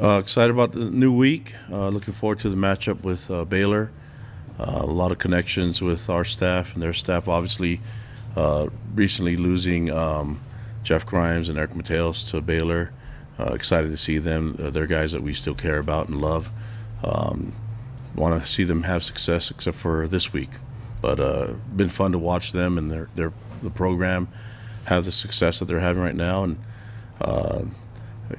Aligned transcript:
Uh, 0.00 0.18
excited 0.18 0.50
about 0.50 0.72
the 0.72 0.90
new 0.90 1.16
week. 1.16 1.54
Uh, 1.70 1.88
looking 1.88 2.12
forward 2.12 2.40
to 2.40 2.48
the 2.48 2.56
matchup 2.56 3.04
with 3.04 3.30
uh, 3.30 3.44
Baylor. 3.44 3.92
Uh, 4.58 4.80
a 4.80 4.86
lot 4.86 5.12
of 5.12 5.18
connections 5.18 5.80
with 5.80 6.10
our 6.10 6.24
staff 6.24 6.74
and 6.74 6.82
their 6.82 6.92
staff. 6.92 7.28
Obviously, 7.28 7.80
uh, 8.34 8.66
recently 8.94 9.36
losing 9.36 9.90
um, 9.90 10.40
Jeff 10.82 11.06
Grimes 11.06 11.48
and 11.48 11.58
Eric 11.58 11.72
Mateos 11.72 12.28
to 12.30 12.40
Baylor. 12.40 12.92
Uh, 13.38 13.52
excited 13.52 13.88
to 13.90 13.96
see 13.96 14.18
them. 14.18 14.56
they're 14.58 14.88
guys 14.88 15.12
that 15.12 15.22
we 15.22 15.32
still 15.32 15.54
care 15.54 15.78
about 15.78 16.08
and 16.08 16.20
love. 16.20 16.50
Um, 17.04 17.52
Want 18.16 18.40
to 18.40 18.46
see 18.46 18.62
them 18.62 18.84
have 18.84 19.02
success, 19.02 19.50
except 19.50 19.76
for 19.76 20.06
this 20.06 20.32
week. 20.32 20.50
But 21.02 21.16
been 21.76 21.88
fun 21.88 22.12
to 22.12 22.18
watch 22.18 22.52
them 22.52 22.78
and 22.78 22.88
their 22.88 23.08
their 23.16 23.32
the 23.60 23.70
program 23.70 24.28
have 24.84 25.04
the 25.04 25.10
success 25.10 25.58
that 25.58 25.64
they're 25.64 25.80
having 25.80 26.00
right 26.02 26.14
now 26.14 26.44
and 26.44 26.58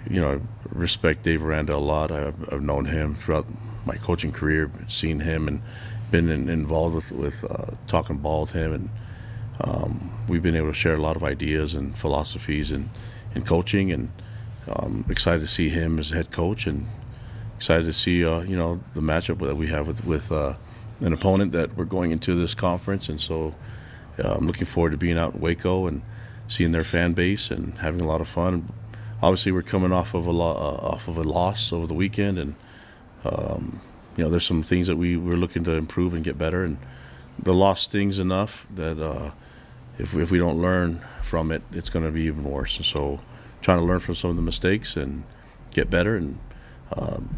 you 0.09 0.19
know, 0.19 0.41
respect 0.69 1.23
Dave 1.23 1.45
Aranda 1.45 1.75
a 1.75 1.77
lot. 1.77 2.11
I've, 2.11 2.53
I've, 2.53 2.61
known 2.61 2.85
him 2.85 3.15
throughout 3.15 3.45
my 3.85 3.95
coaching 3.95 4.31
career, 4.31 4.71
seen 4.87 5.19
him 5.19 5.47
and 5.47 5.61
been 6.11 6.29
in, 6.29 6.49
involved 6.49 6.95
with 6.95 7.11
with 7.11 7.45
uh, 7.49 7.71
talking 7.87 8.17
ball 8.17 8.41
with 8.41 8.51
him, 8.51 8.73
and 8.73 8.89
um, 9.61 10.11
we've 10.27 10.43
been 10.43 10.55
able 10.55 10.69
to 10.69 10.73
share 10.73 10.95
a 10.95 11.01
lot 11.01 11.15
of 11.15 11.23
ideas 11.23 11.73
and 11.73 11.97
philosophies 11.97 12.71
and 12.71 12.89
in 13.33 13.43
coaching, 13.43 13.91
and 13.91 14.11
um, 14.75 15.05
excited 15.09 15.41
to 15.41 15.47
see 15.47 15.69
him 15.69 15.99
as 15.99 16.09
head 16.09 16.31
coach, 16.31 16.67
and 16.67 16.87
excited 17.55 17.85
to 17.85 17.93
see 17.93 18.25
uh, 18.25 18.41
you 18.41 18.55
know 18.55 18.75
the 18.93 19.01
matchup 19.01 19.39
that 19.39 19.55
we 19.55 19.67
have 19.67 19.87
with 19.87 20.05
with 20.05 20.31
uh, 20.31 20.53
an 21.01 21.13
opponent 21.13 21.51
that 21.51 21.75
we're 21.75 21.85
going 21.85 22.11
into 22.11 22.35
this 22.35 22.53
conference, 22.53 23.09
and 23.09 23.19
so 23.21 23.53
uh, 24.23 24.35
I'm 24.35 24.47
looking 24.47 24.65
forward 24.65 24.91
to 24.91 24.97
being 24.97 25.17
out 25.17 25.35
in 25.35 25.41
Waco 25.41 25.87
and 25.87 26.01
seeing 26.47 26.71
their 26.71 26.83
fan 26.83 27.13
base 27.13 27.51
and 27.51 27.77
having 27.79 28.01
a 28.01 28.05
lot 28.05 28.21
of 28.21 28.27
fun 28.27 28.71
obviously 29.25 29.51
we're 29.51 29.63
coming 29.63 29.91
off 29.91 30.13
of 30.13 30.27
a 30.27 30.31
lo- 30.31 30.51
uh, 30.51 30.93
off 30.93 31.07
of 31.07 31.17
a 31.17 31.23
loss 31.23 31.73
over 31.73 31.87
the 31.87 31.95
weekend, 31.95 32.37
and 32.37 32.55
um, 33.23 33.81
you 34.15 34.23
know 34.23 34.29
there's 34.29 34.45
some 34.45 34.61
things 34.61 34.85
that 34.85 34.97
we 34.97 35.17
we're 35.17 35.35
looking 35.35 35.63
to 35.63 35.71
improve 35.71 36.13
and 36.13 36.23
get 36.23 36.37
better. 36.37 36.63
And 36.63 36.77
the 37.39 37.53
loss 37.53 37.81
stings 37.81 38.19
enough 38.19 38.67
that 38.75 38.99
uh, 38.99 39.31
if 39.97 40.15
if 40.15 40.29
we 40.29 40.37
don't 40.37 40.61
learn 40.61 41.01
from 41.23 41.51
it, 41.51 41.63
it's 41.71 41.89
going 41.89 42.05
to 42.05 42.11
be 42.11 42.21
even 42.21 42.43
worse. 42.43 42.77
And 42.77 42.85
so, 42.85 43.19
trying 43.61 43.79
to 43.79 43.83
learn 43.83 43.99
from 43.99 44.13
some 44.13 44.29
of 44.29 44.35
the 44.35 44.43
mistakes 44.43 44.95
and 44.95 45.23
get 45.71 45.89
better, 45.89 46.15
and 46.15 46.37
um, 46.95 47.37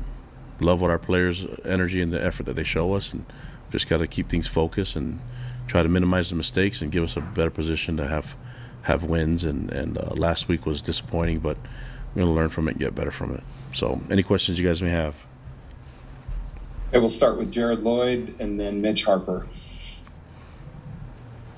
love 0.59 0.81
what 0.81 0.91
our 0.91 0.99
players' 0.99 1.45
energy 1.63 2.01
and 2.01 2.11
the 2.11 2.23
effort 2.23 2.47
that 2.47 2.57
they 2.57 2.65
show 2.65 2.93
us, 2.95 3.13
and 3.13 3.25
just 3.71 3.87
got 3.87 3.99
to 3.99 4.07
keep 4.07 4.27
things 4.27 4.47
focused 4.47 4.97
and 4.97 5.21
try 5.67 5.83
to 5.83 5.89
minimize 5.89 6.29
the 6.29 6.35
mistakes 6.35 6.81
and 6.81 6.91
give 6.91 7.03
us 7.03 7.15
a 7.15 7.21
better 7.21 7.49
position 7.49 7.95
to 7.95 8.07
have 8.07 8.35
have 8.87 9.03
wins. 9.03 9.43
And, 9.43 9.71
and 9.71 9.97
uh, 9.97 10.13
last 10.15 10.47
week 10.47 10.65
was 10.65 10.81
disappointing, 10.81 11.39
but 11.39 11.57
we're 12.15 12.21
going 12.23 12.27
to 12.27 12.33
learn 12.33 12.49
from 12.49 12.67
it 12.67 12.71
and 12.71 12.79
get 12.79 12.95
better 12.95 13.11
from 13.11 13.33
it. 13.33 13.43
So, 13.73 14.01
any 14.09 14.23
questions 14.23 14.57
you 14.57 14.65
guys 14.65 14.81
may 14.81 14.89
have? 14.89 15.23
Okay, 16.89 16.99
we'll 16.99 17.09
start 17.09 17.37
with 17.37 17.51
Jared 17.51 17.83
Lloyd 17.83 18.35
and 18.39 18.59
then 18.59 18.81
Mitch 18.81 19.03
Harper. 19.03 19.45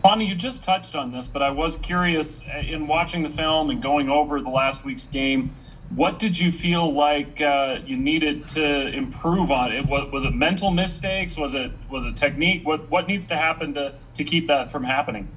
Bonnie, 0.01 0.25
you 0.25 0.33
just 0.33 0.63
touched 0.63 0.95
on 0.95 1.11
this, 1.11 1.27
but 1.27 1.43
I 1.43 1.51
was 1.51 1.77
curious 1.77 2.41
uh, 2.47 2.59
in 2.59 2.87
watching 2.87 3.21
the 3.21 3.29
film 3.29 3.69
and 3.69 3.81
going 3.81 4.09
over 4.09 4.41
the 4.41 4.49
last 4.49 4.83
week's 4.83 5.05
game. 5.05 5.53
What 5.93 6.19
did 6.19 6.39
you 6.39 6.51
feel 6.51 6.91
like 6.91 7.41
uh, 7.41 7.79
you 7.85 7.97
needed 7.97 8.47
to 8.49 8.87
improve 8.87 9.51
on? 9.51 9.71
It 9.71 9.87
was, 9.87 10.11
was 10.11 10.25
it 10.25 10.33
mental 10.33 10.71
mistakes? 10.71 11.35
Was 11.37 11.53
it 11.53 11.71
was 11.89 12.05
it 12.05 12.15
technique? 12.15 12.65
What 12.65 12.89
what 12.89 13.07
needs 13.07 13.27
to 13.27 13.35
happen 13.35 13.73
to 13.73 13.95
to 14.13 14.23
keep 14.23 14.47
that 14.47 14.71
from 14.71 14.83
happening? 14.83 15.29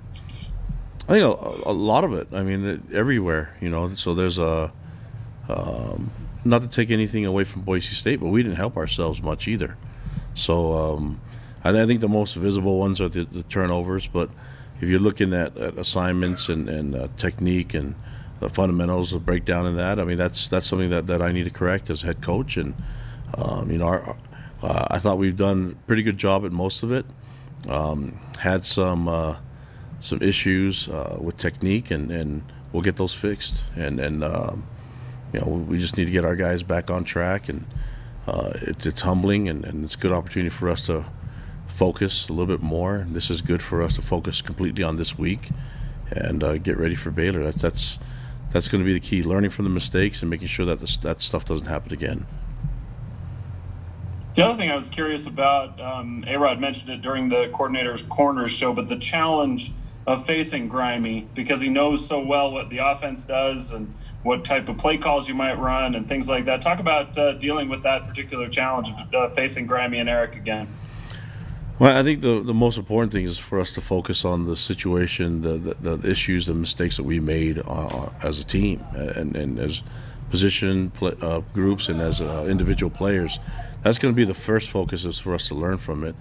I 1.08 1.18
think 1.18 1.24
a, 1.24 1.70
a 1.70 1.72
lot 1.72 2.04
of 2.04 2.12
it. 2.12 2.28
I 2.32 2.42
mean, 2.42 2.82
everywhere, 2.92 3.56
you 3.60 3.68
know. 3.68 3.88
So 3.88 4.14
there's 4.14 4.38
a, 4.38 4.72
um, 5.48 6.10
not 6.44 6.62
to 6.62 6.68
take 6.68 6.90
anything 6.90 7.26
away 7.26 7.44
from 7.44 7.62
Boise 7.62 7.94
State, 7.94 8.20
but 8.20 8.28
we 8.28 8.42
didn't 8.42 8.56
help 8.56 8.76
ourselves 8.76 9.20
much 9.20 9.48
either. 9.48 9.76
So 10.34 10.72
um, 10.72 11.20
I, 11.64 11.70
I, 11.70 11.86
think 11.86 12.00
the 12.00 12.08
most 12.08 12.34
visible 12.34 12.78
ones 12.78 13.00
are 13.00 13.08
the, 13.08 13.24
the 13.24 13.42
turnovers. 13.42 14.06
But 14.06 14.30
if 14.80 14.88
you're 14.88 15.00
looking 15.00 15.34
at, 15.34 15.56
at 15.56 15.76
assignments 15.76 16.48
and, 16.48 16.68
and 16.68 16.94
uh, 16.94 17.08
technique 17.16 17.74
and 17.74 17.96
the 18.38 18.48
fundamentals, 18.48 19.10
the 19.10 19.18
breakdown 19.18 19.66
in 19.66 19.76
that, 19.76 19.98
I 19.98 20.04
mean, 20.04 20.16
that's 20.16 20.48
that's 20.48 20.66
something 20.66 20.90
that, 20.90 21.08
that 21.08 21.20
I 21.20 21.32
need 21.32 21.44
to 21.44 21.50
correct 21.50 21.90
as 21.90 22.02
head 22.02 22.22
coach. 22.22 22.56
And 22.56 22.74
um, 23.36 23.72
you 23.72 23.78
know, 23.78 23.86
our, 23.86 24.16
uh, 24.62 24.86
I 24.88 25.00
thought 25.00 25.18
we've 25.18 25.36
done 25.36 25.76
a 25.82 25.86
pretty 25.88 26.04
good 26.04 26.16
job 26.16 26.44
at 26.44 26.52
most 26.52 26.84
of 26.84 26.92
it. 26.92 27.06
Um, 27.68 28.20
had 28.38 28.64
some. 28.64 29.08
Uh, 29.08 29.36
some 30.02 30.20
issues 30.20 30.88
uh, 30.88 31.18
with 31.20 31.38
technique, 31.38 31.90
and, 31.90 32.10
and 32.10 32.42
we'll 32.72 32.82
get 32.82 32.96
those 32.96 33.14
fixed. 33.14 33.62
And 33.76 33.98
and 34.00 34.22
um, 34.22 34.66
you 35.32 35.40
know 35.40 35.46
we 35.46 35.78
just 35.78 35.96
need 35.96 36.06
to 36.06 36.12
get 36.12 36.24
our 36.24 36.36
guys 36.36 36.62
back 36.62 36.90
on 36.90 37.04
track, 37.04 37.48
and 37.48 37.64
uh, 38.26 38.52
it's 38.54 38.84
it's 38.84 39.00
humbling, 39.00 39.48
and, 39.48 39.64
and 39.64 39.84
it's 39.84 39.94
a 39.94 39.98
good 39.98 40.12
opportunity 40.12 40.50
for 40.50 40.68
us 40.68 40.86
to 40.86 41.04
focus 41.66 42.28
a 42.28 42.32
little 42.32 42.54
bit 42.54 42.62
more. 42.62 43.06
This 43.08 43.30
is 43.30 43.40
good 43.40 43.62
for 43.62 43.82
us 43.82 43.96
to 43.96 44.02
focus 44.02 44.42
completely 44.42 44.84
on 44.84 44.96
this 44.96 45.16
week 45.16 45.50
and 46.10 46.44
uh, 46.44 46.58
get 46.58 46.76
ready 46.76 46.94
for 46.94 47.10
Baylor. 47.10 47.42
That's 47.42 47.62
that's 47.62 47.98
that's 48.50 48.68
going 48.68 48.82
to 48.82 48.86
be 48.86 48.92
the 48.92 49.00
key: 49.00 49.22
learning 49.22 49.50
from 49.50 49.64
the 49.64 49.70
mistakes 49.70 50.22
and 50.22 50.30
making 50.30 50.48
sure 50.48 50.66
that 50.66 50.80
this, 50.80 50.96
that 50.98 51.20
stuff 51.20 51.44
doesn't 51.44 51.66
happen 51.66 51.92
again. 51.92 52.26
The 54.34 54.46
other 54.46 54.56
thing 54.56 54.70
I 54.70 54.76
was 54.76 54.88
curious 54.88 55.26
about, 55.26 55.78
um, 55.78 56.24
Arod 56.26 56.58
mentioned 56.58 56.88
it 56.88 57.02
during 57.02 57.28
the 57.28 57.50
coordinator's 57.52 58.02
corners 58.02 58.50
show, 58.50 58.72
but 58.72 58.88
the 58.88 58.96
challenge 58.96 59.72
of 60.06 60.26
facing 60.26 60.68
Grimy 60.68 61.28
because 61.34 61.60
he 61.60 61.68
knows 61.68 62.06
so 62.06 62.20
well 62.20 62.50
what 62.50 62.70
the 62.70 62.78
offense 62.78 63.24
does 63.24 63.72
and 63.72 63.94
what 64.22 64.44
type 64.44 64.68
of 64.68 64.78
play 64.78 64.98
calls 64.98 65.28
you 65.28 65.34
might 65.34 65.58
run 65.58 65.94
and 65.94 66.08
things 66.08 66.28
like 66.28 66.44
that. 66.46 66.62
Talk 66.62 66.80
about 66.80 67.16
uh, 67.16 67.32
dealing 67.34 67.68
with 67.68 67.82
that 67.84 68.04
particular 68.06 68.46
challenge 68.46 68.90
of 68.90 69.14
uh, 69.14 69.28
facing 69.30 69.66
Grimy 69.66 69.98
and 69.98 70.08
Eric 70.08 70.34
again. 70.34 70.68
Well, 71.78 71.96
I 71.96 72.02
think 72.02 72.20
the 72.20 72.40
the 72.40 72.54
most 72.54 72.78
important 72.78 73.12
thing 73.12 73.24
is 73.24 73.38
for 73.38 73.58
us 73.58 73.72
to 73.74 73.80
focus 73.80 74.24
on 74.24 74.44
the 74.44 74.56
situation, 74.56 75.42
the 75.42 75.54
the, 75.58 75.96
the 75.96 76.10
issues, 76.10 76.46
the 76.46 76.54
mistakes 76.54 76.96
that 76.96 77.04
we 77.04 77.18
made 77.18 77.60
uh, 77.64 78.10
as 78.22 78.38
a 78.38 78.44
team 78.44 78.84
and, 78.94 79.34
and 79.34 79.58
as 79.58 79.82
position 80.30 80.90
play, 80.90 81.14
uh, 81.20 81.40
groups 81.52 81.88
and 81.88 82.00
as 82.00 82.20
uh, 82.20 82.46
individual 82.48 82.90
players. 82.90 83.38
That's 83.82 83.98
going 83.98 84.14
to 84.14 84.16
be 84.16 84.24
the 84.24 84.34
first 84.34 84.70
focus 84.70 85.04
is 85.04 85.18
for 85.18 85.34
us 85.34 85.48
to 85.48 85.54
learn 85.54 85.78
from 85.78 86.04
it. 86.04 86.14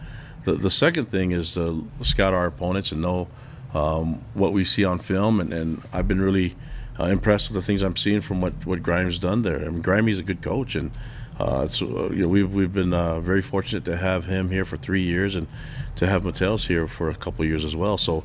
The, 0.44 0.54
the 0.54 0.72
second 0.72 1.06
thing 1.06 1.32
is 1.32 1.54
to 1.54 1.88
scout 2.02 2.34
our 2.34 2.46
opponents 2.46 2.92
and 2.92 3.02
know– 3.02 3.28
um, 3.74 4.24
what 4.34 4.54
we 4.54 4.64
see 4.64 4.84
on 4.84 5.00
film, 5.00 5.40
and, 5.40 5.54
and 5.54 5.86
I've 5.94 6.08
been 6.08 6.22
really 6.22 6.56
uh, 7.00 7.06
impressed 7.06 7.50
with 7.50 7.56
the 7.56 7.62
things 7.62 7.82
I'm 7.82 7.96
seeing 7.96 8.22
from 8.22 8.42
what 8.42 8.66
what 8.66 8.84
Grimes 8.84 9.20
done 9.20 9.42
there. 9.42 9.60
I 9.60 9.70
mean, 9.70 9.82
Grimey's 9.82 10.20
a 10.20 10.24
good 10.24 10.42
coach, 10.42 10.76
and 10.76 10.92
uh, 11.40 11.68
so 11.68 12.12
you 12.12 12.24
know 12.24 12.28
we've 12.28 12.54
we've 12.54 12.74
been 12.74 12.94
uh, 12.94 13.20
very 13.20 13.42
fortunate 13.42 13.86
to 13.86 13.98
have 13.98 14.26
him 14.26 14.50
here 14.50 14.66
for 14.66 14.78
three 14.78 15.02
years, 15.02 15.36
and 15.36 15.48
to 15.96 16.08
have 16.08 16.24
Mateos 16.24 16.68
here 16.68 16.88
for 16.88 17.10
a 17.10 17.16
couple 17.16 17.46
years 17.46 17.64
as 17.64 17.76
well. 17.76 17.98
So 17.98 18.24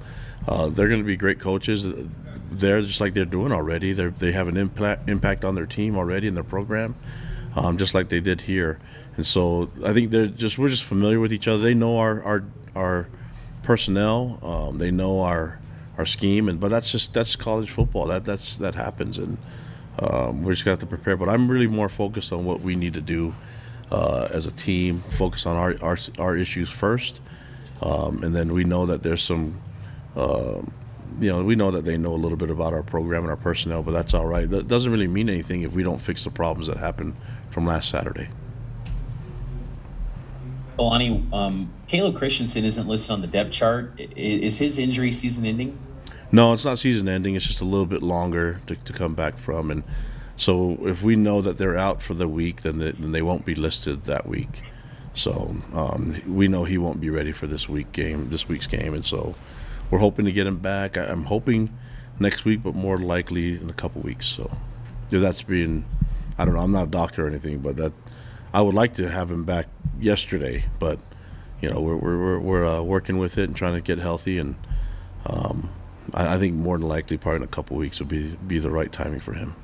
uh, 0.48 0.68
they're 0.68 0.88
going 0.88 1.00
to 1.00 1.06
be 1.06 1.16
great 1.16 1.38
coaches. 1.38 1.86
They're 2.50 2.80
just 2.80 3.00
like 3.00 3.14
they're 3.14 3.24
doing 3.24 3.52
already. 3.52 3.92
They 3.92 4.08
they 4.08 4.32
have 4.32 4.48
an 4.48 4.56
impact 4.56 5.08
impact 5.08 5.44
on 5.44 5.54
their 5.54 5.66
team 5.66 5.96
already 5.96 6.26
in 6.26 6.34
their 6.34 6.44
program, 6.44 6.96
um, 7.54 7.78
just 7.78 7.94
like 7.94 8.08
they 8.08 8.20
did 8.20 8.42
here. 8.42 8.78
And 9.16 9.24
so 9.24 9.70
I 9.84 9.92
think 9.92 10.10
they're 10.10 10.26
just 10.26 10.58
we're 10.58 10.68
just 10.68 10.84
familiar 10.84 11.20
with 11.20 11.32
each 11.32 11.48
other. 11.48 11.62
They 11.62 11.74
know 11.74 11.98
our 11.98 12.22
our 12.22 12.44
our 12.74 13.08
personnel. 13.66 14.38
Um, 14.42 14.78
they 14.78 14.90
know 14.90 15.20
our 15.20 15.58
our 15.98 16.06
scheme, 16.06 16.48
and 16.48 16.58
but 16.58 16.68
that's 16.68 16.90
just 16.90 17.12
that's 17.12 17.36
college 17.36 17.70
football. 17.70 18.06
That 18.06 18.24
that's 18.24 18.56
that 18.58 18.74
happens, 18.74 19.18
and 19.18 19.36
um, 19.98 20.42
we 20.42 20.52
just 20.52 20.64
got 20.64 20.80
to 20.80 20.86
prepare. 20.86 21.16
But 21.16 21.28
I'm 21.28 21.50
really 21.50 21.66
more 21.66 21.88
focused 21.88 22.32
on 22.32 22.44
what 22.44 22.60
we 22.60 22.76
need 22.76 22.94
to 22.94 23.00
do 23.00 23.34
uh, 23.90 24.28
as 24.32 24.46
a 24.46 24.52
team. 24.52 25.02
Focus 25.10 25.44
on 25.44 25.56
our 25.56 25.74
our, 25.82 25.98
our 26.18 26.36
issues 26.36 26.70
first, 26.70 27.20
um, 27.82 28.22
and 28.22 28.34
then 28.34 28.52
we 28.52 28.64
know 28.64 28.86
that 28.86 29.02
there's 29.02 29.22
some. 29.22 29.60
Uh, 30.14 30.62
you 31.18 31.30
know, 31.30 31.42
we 31.42 31.56
know 31.56 31.70
that 31.70 31.86
they 31.86 31.96
know 31.96 32.12
a 32.12 32.16
little 32.16 32.36
bit 32.36 32.50
about 32.50 32.74
our 32.74 32.82
program 32.82 33.22
and 33.22 33.30
our 33.30 33.38
personnel, 33.38 33.82
but 33.82 33.92
that's 33.92 34.12
all 34.12 34.26
right. 34.26 34.50
That 34.50 34.68
doesn't 34.68 34.92
really 34.92 35.06
mean 35.06 35.30
anything 35.30 35.62
if 35.62 35.72
we 35.72 35.82
don't 35.82 36.00
fix 36.00 36.24
the 36.24 36.30
problems 36.30 36.66
that 36.66 36.76
happened 36.76 37.16
from 37.48 37.64
last 37.64 37.88
Saturday. 37.88 38.28
Kalani, 40.78 41.32
um, 41.32 41.72
Caleb 41.86 42.16
Christensen 42.16 42.64
isn't 42.64 42.86
listed 42.86 43.12
on 43.12 43.20
the 43.20 43.26
depth 43.26 43.52
chart. 43.52 43.98
Is 44.16 44.58
his 44.58 44.78
injury 44.78 45.12
season 45.12 45.46
ending? 45.46 45.78
No, 46.32 46.52
it's 46.52 46.64
not 46.64 46.78
season 46.78 47.08
ending. 47.08 47.34
It's 47.34 47.46
just 47.46 47.60
a 47.60 47.64
little 47.64 47.86
bit 47.86 48.02
longer 48.02 48.60
to, 48.66 48.76
to 48.76 48.92
come 48.92 49.14
back 49.14 49.38
from. 49.38 49.70
And 49.70 49.84
so 50.36 50.76
if 50.86 51.02
we 51.02 51.16
know 51.16 51.40
that 51.40 51.56
they're 51.56 51.76
out 51.76 52.02
for 52.02 52.14
the 52.14 52.28
week, 52.28 52.62
then 52.62 52.78
they, 52.78 52.90
then 52.90 53.12
they 53.12 53.22
won't 53.22 53.44
be 53.44 53.54
listed 53.54 54.04
that 54.04 54.26
week. 54.26 54.62
So 55.14 55.56
um, 55.72 56.14
we 56.26 56.46
know 56.46 56.64
he 56.64 56.76
won't 56.76 57.00
be 57.00 57.08
ready 57.08 57.32
for 57.32 57.46
this 57.46 57.68
week 57.68 57.92
game, 57.92 58.28
this 58.28 58.48
week's 58.48 58.66
game, 58.66 58.92
and 58.92 59.04
so 59.04 59.34
we're 59.90 60.00
hoping 60.00 60.26
to 60.26 60.32
get 60.32 60.46
him 60.46 60.58
back. 60.58 60.98
I'm 60.98 61.24
hoping 61.24 61.74
next 62.20 62.44
week, 62.44 62.62
but 62.62 62.74
more 62.74 62.98
likely 62.98 63.54
in 63.54 63.70
a 63.70 63.74
couple 63.74 64.02
weeks. 64.02 64.26
So 64.26 64.50
if 65.10 65.22
that's 65.22 65.42
being, 65.42 65.86
I 66.36 66.44
don't 66.44 66.54
know. 66.54 66.60
I'm 66.60 66.72
not 66.72 66.84
a 66.84 66.90
doctor 66.90 67.24
or 67.24 67.28
anything, 67.28 67.60
but 67.60 67.76
that 67.78 67.92
I 68.56 68.62
would 68.62 68.72
like 68.72 68.94
to 68.94 69.06
have 69.06 69.30
him 69.30 69.44
back 69.44 69.66
yesterday, 70.00 70.64
but 70.78 70.98
you 71.60 71.68
know 71.68 71.78
we're 71.78 71.96
we're 71.96 72.38
we're 72.38 72.64
uh, 72.64 72.80
working 72.80 73.18
with 73.18 73.36
it 73.36 73.44
and 73.44 73.54
trying 73.54 73.74
to 73.74 73.82
get 73.82 73.98
healthy, 73.98 74.38
and 74.38 74.54
um, 75.26 75.68
I, 76.14 76.36
I, 76.36 76.38
think 76.38 76.54
more 76.54 76.78
than 76.78 76.88
likely, 76.88 77.18
probably 77.18 77.36
in 77.36 77.42
a 77.42 77.48
couple 77.48 77.76
weeks 77.76 77.98
would 77.98 78.08
be 78.08 78.34
be 78.46 78.58
the 78.58 78.70
right 78.70 78.90
timing 78.90 79.20
for 79.20 79.34
him. 79.34 79.56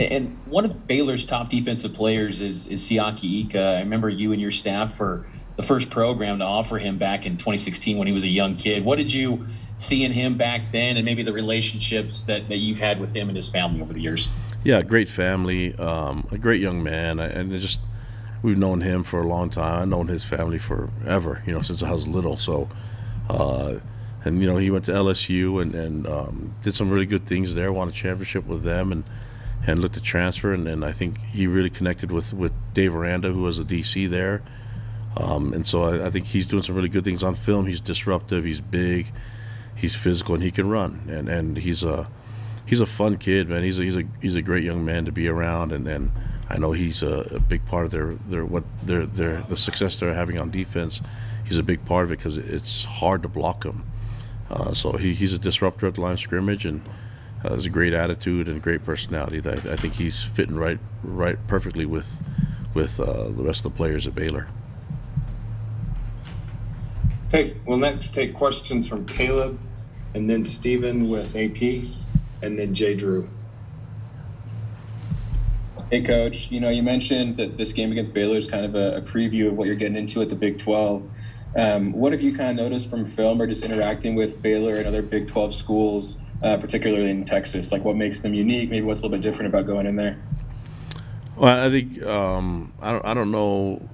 And 0.00 0.38
one 0.46 0.64
of 0.64 0.86
Baylor's 0.86 1.26
top 1.26 1.50
defensive 1.50 1.92
players 1.92 2.40
is, 2.40 2.66
is 2.68 2.82
Siaki 2.82 3.44
Ika. 3.44 3.60
I 3.60 3.80
remember 3.80 4.08
you 4.08 4.32
and 4.32 4.40
your 4.40 4.52
staff 4.52 4.96
for 4.96 5.26
the 5.56 5.62
first 5.62 5.90
program 5.90 6.38
to 6.38 6.46
offer 6.46 6.78
him 6.78 6.96
back 6.96 7.26
in 7.26 7.32
2016 7.32 7.98
when 7.98 8.06
he 8.06 8.14
was 8.14 8.24
a 8.24 8.28
young 8.28 8.56
kid. 8.56 8.86
What 8.86 8.96
did 8.96 9.12
you 9.12 9.46
see 9.76 10.02
in 10.02 10.12
him 10.12 10.38
back 10.38 10.72
then 10.72 10.96
and 10.96 11.04
maybe 11.04 11.22
the 11.22 11.34
relationships 11.34 12.22
that, 12.22 12.48
that 12.48 12.56
you've 12.56 12.78
had 12.78 13.00
with 13.00 13.14
him 13.14 13.28
and 13.28 13.36
his 13.36 13.50
family 13.50 13.82
over 13.82 13.92
the 13.92 14.00
years? 14.00 14.30
Yeah, 14.64 14.80
great 14.82 15.10
family, 15.10 15.74
um, 15.74 16.26
a 16.30 16.38
great 16.38 16.62
young 16.62 16.82
man, 16.82 17.18
and 17.18 17.52
just 17.60 17.80
we've 18.42 18.58
known 18.58 18.80
him 18.80 19.02
for 19.02 19.20
a 19.20 19.26
long 19.26 19.50
time. 19.50 19.82
I've 19.82 19.88
known 19.88 20.08
his 20.08 20.24
family 20.24 20.58
forever, 20.58 21.42
you 21.46 21.52
know, 21.52 21.62
since 21.62 21.82
I 21.82 21.92
was 21.92 22.06
little. 22.06 22.36
So, 22.36 22.68
uh, 23.28 23.76
and 24.24 24.40
you 24.40 24.48
know, 24.48 24.56
he 24.56 24.70
went 24.70 24.84
to 24.86 24.92
LSU 24.92 25.60
and, 25.62 25.74
and 25.74 26.06
um, 26.06 26.54
did 26.62 26.74
some 26.74 26.90
really 26.90 27.06
good 27.06 27.26
things 27.26 27.54
there. 27.54 27.72
Won 27.72 27.88
a 27.88 27.92
championship 27.92 28.46
with 28.46 28.62
them, 28.62 28.92
and 28.92 29.04
and 29.66 29.80
looked 29.80 29.94
to 29.94 30.02
transfer. 30.02 30.52
And, 30.52 30.68
and 30.68 30.84
I 30.84 30.92
think 30.92 31.18
he 31.26 31.46
really 31.46 31.70
connected 31.70 32.12
with 32.12 32.32
with 32.32 32.52
Dave 32.74 32.94
Aranda, 32.94 33.30
who 33.30 33.42
was 33.42 33.58
a 33.58 33.64
DC 33.64 34.08
there. 34.08 34.42
Um, 35.16 35.52
and 35.52 35.66
so 35.66 35.82
I, 35.82 36.06
I, 36.06 36.10
think 36.10 36.26
he's 36.26 36.46
doing 36.46 36.62
some 36.62 36.76
really 36.76 36.88
good 36.88 37.02
things 37.02 37.24
on 37.24 37.34
film. 37.34 37.66
He's 37.66 37.80
disruptive. 37.80 38.44
He's 38.44 38.60
big. 38.60 39.10
He's 39.74 39.96
physical, 39.96 40.34
and 40.34 40.44
he 40.44 40.50
can 40.50 40.68
run. 40.68 41.06
And 41.08 41.28
and 41.28 41.56
he's 41.56 41.82
a 41.82 42.08
he's 42.66 42.80
a 42.80 42.86
fun 42.86 43.16
kid, 43.16 43.48
man. 43.48 43.62
He's 43.62 43.78
a, 43.78 43.82
he's 43.82 43.96
a 43.96 44.04
he's 44.20 44.34
a 44.34 44.42
great 44.42 44.64
young 44.64 44.84
man 44.84 45.04
to 45.06 45.12
be 45.12 45.28
around. 45.28 45.72
And 45.72 45.88
and 45.88 46.12
I 46.48 46.58
know 46.58 46.72
he's 46.72 47.02
a, 47.02 47.28
a 47.34 47.40
big 47.40 47.64
part 47.66 47.84
of 47.84 47.90
their 47.90 48.14
their 48.14 48.44
what 48.44 48.64
their 48.82 49.04
their 49.04 49.42
the 49.42 49.56
success 49.56 49.98
they're 49.98 50.14
having 50.14 50.38
on 50.38 50.50
defense. 50.50 51.00
He's 51.46 51.58
a 51.58 51.62
big 51.62 51.84
part 51.84 52.04
of 52.04 52.12
it 52.12 52.18
because 52.18 52.36
it's 52.36 52.84
hard 52.84 53.22
to 53.22 53.28
block 53.28 53.64
him. 53.64 53.84
Uh, 54.50 54.72
so 54.72 54.92
he, 54.92 55.14
he's 55.14 55.32
a 55.32 55.38
disruptor 55.38 55.86
at 55.86 55.94
the 55.94 56.00
line 56.00 56.14
of 56.14 56.20
scrimmage 56.20 56.64
and 56.64 56.82
uh, 57.44 57.50
has 57.50 57.66
a 57.66 57.70
great 57.70 57.92
attitude 57.92 58.48
and 58.48 58.62
great 58.62 58.84
personality. 58.84 59.40
That 59.40 59.66
I, 59.66 59.72
I 59.72 59.76
think 59.76 59.94
he's 59.94 60.22
fitting 60.22 60.56
right 60.56 60.78
right 61.02 61.38
perfectly 61.46 61.84
with 61.84 62.22
with 62.74 62.98
uh, 62.98 63.28
the 63.28 63.42
rest 63.42 63.64
of 63.64 63.72
the 63.72 63.76
players 63.76 64.06
at 64.06 64.14
Baylor. 64.14 64.48
Okay, 67.26 67.56
we'll 67.66 67.76
next 67.76 68.14
take 68.14 68.34
questions 68.34 68.88
from 68.88 69.04
Caleb 69.04 69.58
and 70.14 70.30
then 70.30 70.44
Stephen 70.44 71.10
with 71.10 71.36
AP 71.36 71.84
and 72.42 72.58
then 72.58 72.72
Jay 72.72 72.94
Drew. 72.94 73.28
Hey, 75.90 76.02
coach. 76.02 76.50
You 76.50 76.60
know, 76.60 76.68
you 76.68 76.82
mentioned 76.82 77.38
that 77.38 77.56
this 77.56 77.72
game 77.72 77.90
against 77.92 78.12
Baylor 78.12 78.36
is 78.36 78.46
kind 78.46 78.66
of 78.66 78.74
a, 78.74 78.96
a 78.96 79.00
preview 79.00 79.48
of 79.48 79.56
what 79.56 79.66
you're 79.66 79.74
getting 79.74 79.96
into 79.96 80.20
at 80.20 80.28
the 80.28 80.36
Big 80.36 80.58
12. 80.58 81.08
Um, 81.56 81.92
what 81.92 82.12
have 82.12 82.20
you 82.20 82.34
kind 82.34 82.50
of 82.50 82.56
noticed 82.56 82.90
from 82.90 83.06
film 83.06 83.40
or 83.40 83.46
just 83.46 83.64
interacting 83.64 84.14
with 84.14 84.42
Baylor 84.42 84.74
and 84.74 84.86
other 84.86 85.00
Big 85.00 85.26
12 85.26 85.54
schools, 85.54 86.18
uh, 86.42 86.58
particularly 86.58 87.10
in 87.10 87.24
Texas? 87.24 87.72
Like, 87.72 87.84
what 87.84 87.96
makes 87.96 88.20
them 88.20 88.34
unique? 88.34 88.68
Maybe 88.68 88.84
what's 88.84 89.00
a 89.00 89.04
little 89.04 89.16
bit 89.16 89.22
different 89.22 89.48
about 89.48 89.66
going 89.66 89.86
in 89.86 89.96
there? 89.96 90.18
Well, 91.38 91.66
I 91.66 91.70
think 91.70 92.02
um, 92.02 92.74
I 92.82 92.92
don't. 92.92 93.04
I 93.06 93.14
don't 93.14 93.30
know 93.30 93.88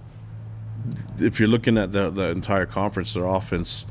if 1.18 1.38
you're 1.38 1.48
looking 1.48 1.78
at 1.78 1.92
the 1.92 2.10
the 2.10 2.30
entire 2.30 2.66
conference. 2.66 3.12
Their 3.12 3.26
offense, 3.26 3.86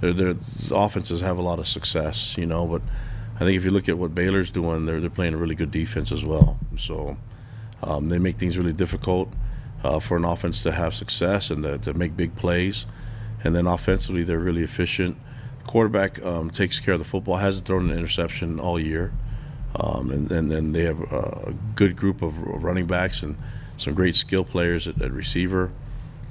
their 0.00 0.14
their 0.14 0.34
offenses 0.70 1.20
have 1.20 1.36
a 1.36 1.42
lot 1.42 1.58
of 1.58 1.66
success, 1.66 2.38
you 2.38 2.46
know. 2.46 2.66
But 2.66 2.80
I 3.34 3.40
think 3.40 3.56
if 3.56 3.64
you 3.64 3.72
look 3.72 3.88
at 3.90 3.98
what 3.98 4.14
Baylor's 4.14 4.50
doing, 4.50 4.86
they're 4.86 5.00
they're 5.00 5.10
playing 5.10 5.34
a 5.34 5.36
really 5.36 5.56
good 5.56 5.72
defense 5.72 6.12
as 6.12 6.24
well. 6.24 6.58
So 6.78 7.16
um, 7.82 8.08
they 8.08 8.18
make 8.18 8.36
things 8.36 8.56
really 8.58 8.72
difficult 8.72 9.28
uh, 9.82 9.98
for 10.00 10.16
an 10.16 10.24
offense 10.24 10.62
to 10.62 10.72
have 10.72 10.94
success 10.94 11.50
and 11.50 11.62
to, 11.62 11.78
to 11.78 11.94
make 11.94 12.16
big 12.16 12.34
plays 12.36 12.86
and 13.44 13.54
then 13.54 13.66
offensively 13.66 14.22
they're 14.22 14.38
really 14.38 14.62
efficient. 14.62 15.16
Quarterback 15.66 16.22
um, 16.24 16.50
takes 16.50 16.80
care 16.80 16.94
of 16.94 17.00
the 17.00 17.04
football. 17.04 17.36
Hasn't 17.36 17.66
thrown 17.66 17.90
an 17.90 17.96
interception 17.96 18.58
all 18.58 18.78
year, 18.78 19.12
um, 19.78 20.10
and 20.10 20.28
then 20.28 20.72
they 20.72 20.84
have 20.84 21.00
a 21.12 21.54
good 21.76 21.96
group 21.96 22.22
of 22.22 22.36
running 22.38 22.86
backs 22.86 23.22
and 23.22 23.36
some 23.76 23.94
great 23.94 24.16
skill 24.16 24.44
players 24.44 24.88
at, 24.88 25.00
at 25.00 25.12
receiver. 25.12 25.70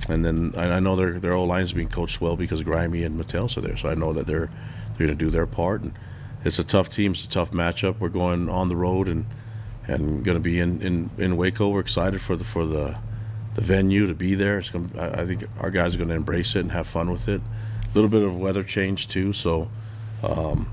And 0.10 0.26
then 0.26 0.54
I, 0.58 0.80
know 0.80 0.96
their 0.96 1.20
their 1.20 1.34
O 1.34 1.44
line's 1.44 1.74
being 1.74 1.88
coached 1.88 2.20
well 2.20 2.36
because 2.36 2.64
Grimey 2.64 3.06
and 3.06 3.20
Mateos 3.20 3.56
are 3.56 3.62
there, 3.62 3.78
so 3.78 3.90
I 3.90 3.96
know 3.96 4.14
that 4.14 4.28
they're 4.28 4.50
they're 4.98 5.08
going 5.08 5.18
to 5.18 5.26
do 5.26 5.30
their 5.30 5.46
part. 5.46 5.82
And 5.82 5.94
it's 6.44 6.60
a 6.60 6.64
tough 6.64 6.90
team. 6.90 7.12
It's 7.12 7.26
a 7.26 7.30
tough 7.30 7.52
matchup. 7.52 8.00
We're 8.00 8.10
going 8.10 8.50
on 8.50 8.68
the 8.68 8.76
road 8.76 9.08
and 9.08 9.26
and 9.88 10.24
going 10.24 10.36
to 10.36 10.42
be 10.42 10.60
in, 10.60 10.82
in, 10.82 11.10
in 11.18 11.38
Waco. 11.38 11.70
We're 11.70 11.80
excited 11.80 12.22
for 12.22 12.36
the 12.36 12.44
for 12.44 12.66
the 12.66 12.98
the 13.54 13.62
venue 13.62 14.08
to 14.08 14.16
be 14.16 14.36
there. 14.36 14.60
It's 14.60 14.70
going 14.70 14.92
I 14.98 15.26
think 15.26 15.44
our 15.60 15.72
guys 15.72 15.96
are 15.96 15.98
going 15.98 16.10
to 16.10 16.16
embrace 16.16 16.56
it 16.56 16.62
and 16.62 16.72
have 16.72 16.88
fun 16.88 17.10
with 17.12 17.28
it. 17.28 17.42
A 17.42 17.94
little 17.94 18.10
bit 18.10 18.24
of 18.24 18.38
weather 18.38 18.64
change 18.64 19.08
too, 19.08 19.34
so 19.34 19.70
um, 20.24 20.72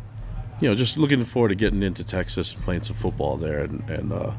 you 0.61 0.69
know, 0.69 0.75
just 0.75 0.97
looking 0.97 1.25
forward 1.25 1.49
to 1.51 1.55
getting 1.55 1.83
into 1.83 2.05
Texas 2.05 2.55
and 2.55 2.63
playing 2.63 2.83
some 2.83 2.97
football 2.97 3.37
there, 3.37 3.61
and, 3.61 3.89
and 3.89 4.13
uh, 4.13 4.33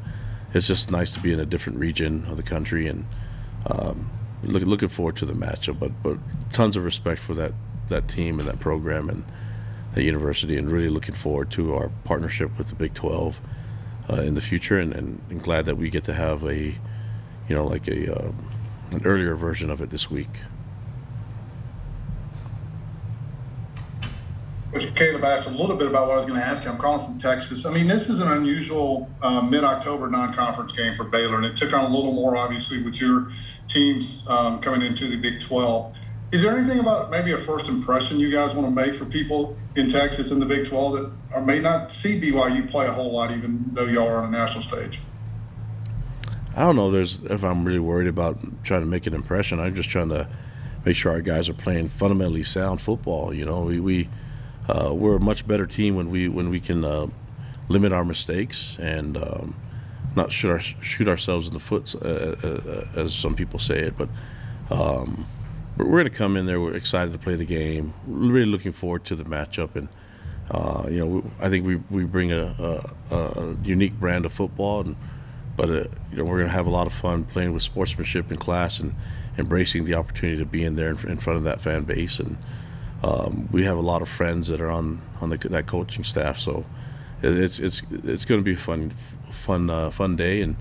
it's 0.54 0.68
just 0.68 0.92
nice 0.92 1.14
to 1.14 1.20
be 1.20 1.32
in 1.34 1.40
a 1.40 1.46
different 1.46 1.80
region 1.80 2.26
of 2.26 2.38
the 2.38 2.44
country 2.44 2.88
and 2.88 3.06
um, 3.68 4.10
look, 4.44 4.64
looking 4.64 4.90
forward 4.90 5.16
to 5.18 5.26
the 5.26 5.34
matchup. 5.34 5.80
But 5.80 5.92
but 6.04 6.18
tons 6.52 6.76
of 6.76 6.84
respect 6.84 7.20
for 7.20 7.34
that 7.36 7.54
that 7.90 8.08
team 8.08 8.40
and 8.40 8.48
that 8.48 8.60
program 8.60 9.10
and 9.10 9.24
the 9.94 10.04
university, 10.04 10.58
and 10.58 10.72
really 10.72 10.90
looking 10.90 11.16
forward 11.16 11.52
to 11.52 11.76
our 11.76 11.90
partnership 12.04 12.58
with 12.58 12.68
the 12.68 12.76
Big 12.76 12.94
12 12.94 13.42
uh, 14.10 14.22
in 14.22 14.36
the 14.36 14.42
future, 14.42 14.80
and, 14.80 14.94
and, 14.94 15.22
and 15.30 15.42
glad 15.42 15.66
that 15.66 15.76
we 15.76 15.90
get 15.90 16.04
to 16.06 16.14
have 16.14 16.44
a 16.44 16.76
you 17.50 17.56
know, 17.56 17.66
like 17.66 17.88
a 17.88 18.16
uh, 18.16 18.32
an 18.92 19.02
earlier 19.04 19.36
version 19.36 19.70
of 19.70 19.82
it 19.82 19.90
this 19.90 20.10
week. 20.10 20.30
Which 24.72 24.94
Caleb 24.96 25.24
asked 25.24 25.48
a 25.48 25.52
little 25.52 25.76
bit 25.76 25.88
about 25.88 26.08
what 26.08 26.14
I 26.14 26.18
was 26.18 26.28
going 26.28 26.40
to 26.40 26.46
ask 26.46 26.64
you. 26.64 26.70
I'm 26.70 26.78
calling 26.78 27.04
from 27.04 27.20
Texas. 27.20 27.66
I 27.66 27.72
mean, 27.72 27.88
this 27.88 28.08
is 28.08 28.20
an 28.20 28.28
unusual 28.28 29.10
uh, 29.24 29.42
mid-October 29.42 30.12
non-conference 30.12 30.74
game 30.74 30.94
for 30.94 31.06
Baylor, 31.06 31.38
and 31.38 31.46
it 31.46 31.58
took 31.58 31.74
on 31.74 31.86
a 31.86 31.96
little 31.96 32.14
more, 32.14 32.38
obviously, 32.38 32.84
with 32.84 33.02
your 33.02 33.32
teams 33.68 34.24
um, 34.28 34.62
coming 34.62 34.84
into 34.84 35.08
the 35.08 35.16
Big 35.16 35.42
12. 35.42 35.96
Is 36.32 36.44
there 36.44 36.56
anything 36.56 36.80
about 36.80 37.10
maybe 37.10 37.32
a 37.32 37.40
first 37.40 37.68
impression 37.68 38.20
you 38.20 38.32
guys 38.32 38.54
want 38.54 38.68
to 38.68 38.72
make 38.72 38.96
for 38.96 39.06
people 39.06 39.58
in 39.76 39.90
Texas 39.90 40.30
in 40.30 40.40
the 40.40 40.46
Big 40.46 40.68
12 40.68 40.94
that 40.94 41.12
or 41.34 41.42
may 41.42 41.60
not 41.60 41.92
see 41.92 42.22
BYU 42.22 42.70
play 42.70 42.86
a 42.86 42.92
whole 42.92 43.12
lot, 43.12 43.32
even 43.32 43.66
though 43.74 43.86
y'all 43.86 44.08
are 44.08 44.18
on 44.18 44.34
a 44.34 44.38
national 44.38 44.64
stage? 44.64 45.00
I 46.56 46.62
don't 46.62 46.76
know 46.76 46.88
if 46.88 46.94
there's 46.94 47.24
if 47.24 47.44
I'm 47.44 47.66
really 47.66 47.80
worried 47.80 48.08
about 48.08 48.38
trying 48.64 48.82
to 48.82 48.88
make 48.88 49.08
an 49.08 49.14
impression. 49.16 49.60
I'm 49.60 49.74
just 49.74 49.90
trying 49.90 50.10
to 50.10 50.28
make 50.86 50.96
sure 50.96 51.12
our 51.12 51.22
guys 51.22 51.50
are 51.50 51.54
playing 51.54 51.88
fundamentally 51.88 52.44
sound 52.44 52.80
football. 52.80 53.34
You 53.34 53.46
know, 53.46 53.62
we 53.62 53.80
we 53.80 54.10
uh, 54.68 54.94
we're 54.94 55.16
a 55.16 55.20
much 55.20 55.48
better 55.48 55.66
team 55.66 55.96
when 55.96 56.12
we 56.12 56.28
when 56.28 56.50
we 56.50 56.60
can 56.60 56.86
uh, 56.86 57.08
limit 57.70 57.92
our 57.92 58.06
mistakes 58.06 58.78
and 58.80 59.18
um, 59.18 59.56
not 60.16 60.32
shoot 60.32 60.52
our, 60.52 60.60
shoot 60.60 61.08
ourselves 61.08 61.48
in 61.48 61.54
the 61.54 61.60
foot 61.60 61.96
uh, 61.96 62.36
uh, 62.44 62.84
uh 62.98 63.02
as 63.02 63.16
some 63.16 63.36
people 63.36 63.58
say 63.60 63.80
it. 63.80 63.96
But 63.98 64.10
um, 64.70 65.26
we're 65.86 66.00
going 66.00 66.04
to 66.06 66.10
come 66.10 66.38
in 66.38 66.46
there. 66.46 66.60
We're 66.60 66.76
excited 66.76 67.14
to 67.14 67.20
play 67.20 67.36
the 67.36 67.46
game. 67.46 67.94
Really 68.06 68.46
looking 68.46 68.72
forward 68.72 69.06
to 69.06 69.16
the 69.16 69.24
matchup 69.24 69.76
and. 69.76 69.88
Uh, 70.52 70.88
you 70.90 70.98
know, 70.98 71.32
I 71.40 71.48
think 71.48 71.64
we, 71.64 71.76
we 71.92 72.06
bring 72.06 72.32
a, 72.32 72.84
a, 73.12 73.16
a 73.16 73.58
unique 73.64 73.94
brand 74.00 74.26
of 74.26 74.34
football, 74.34 74.82
and 74.82 74.96
but 75.56 75.70
uh, 75.70 75.84
you 76.10 76.18
know, 76.18 76.24
we're 76.24 76.38
going 76.38 76.48
to 76.48 76.54
have 76.54 76.66
a 76.66 76.72
lot 76.72 76.88
of 76.88 76.94
fun 76.94 77.24
playing 77.24 77.54
with 77.54 77.62
sportsmanship 77.62 78.32
in 78.32 78.38
class 78.38 78.80
and 78.80 78.96
embracing 79.38 79.86
the 79.86 79.94
opportunity 79.94 80.40
to 80.40 80.46
be 80.46 80.64
in 80.64 80.74
there 80.74 80.90
in, 80.90 80.98
in 81.08 81.18
front 81.18 81.38
of 81.38 81.44
that 81.44 81.62
fan 81.62 81.84
base. 81.84 82.20
And 82.20 82.36
um, 83.04 83.48
we 83.52 83.64
have 83.66 83.78
a 83.78 83.82
lot 83.82 84.02
of 84.02 84.10
friends 84.10 84.48
that 84.48 84.60
are 84.60 84.72
on 84.72 85.02
on 85.22 85.30
the, 85.30 85.38
that 85.38 85.68
coaching 85.68 86.04
staff, 86.04 86.40
so 86.40 86.66
it's 87.22 87.60
it's 87.60 87.84
it's 87.92 88.26
going 88.26 88.42
to 88.42 88.46
be 88.46 88.54
a 88.54 88.58
fun 88.58 88.90
fun 89.30 89.70
uh, 89.70 89.92
fun 89.92 90.16
day. 90.16 90.42
And 90.42 90.56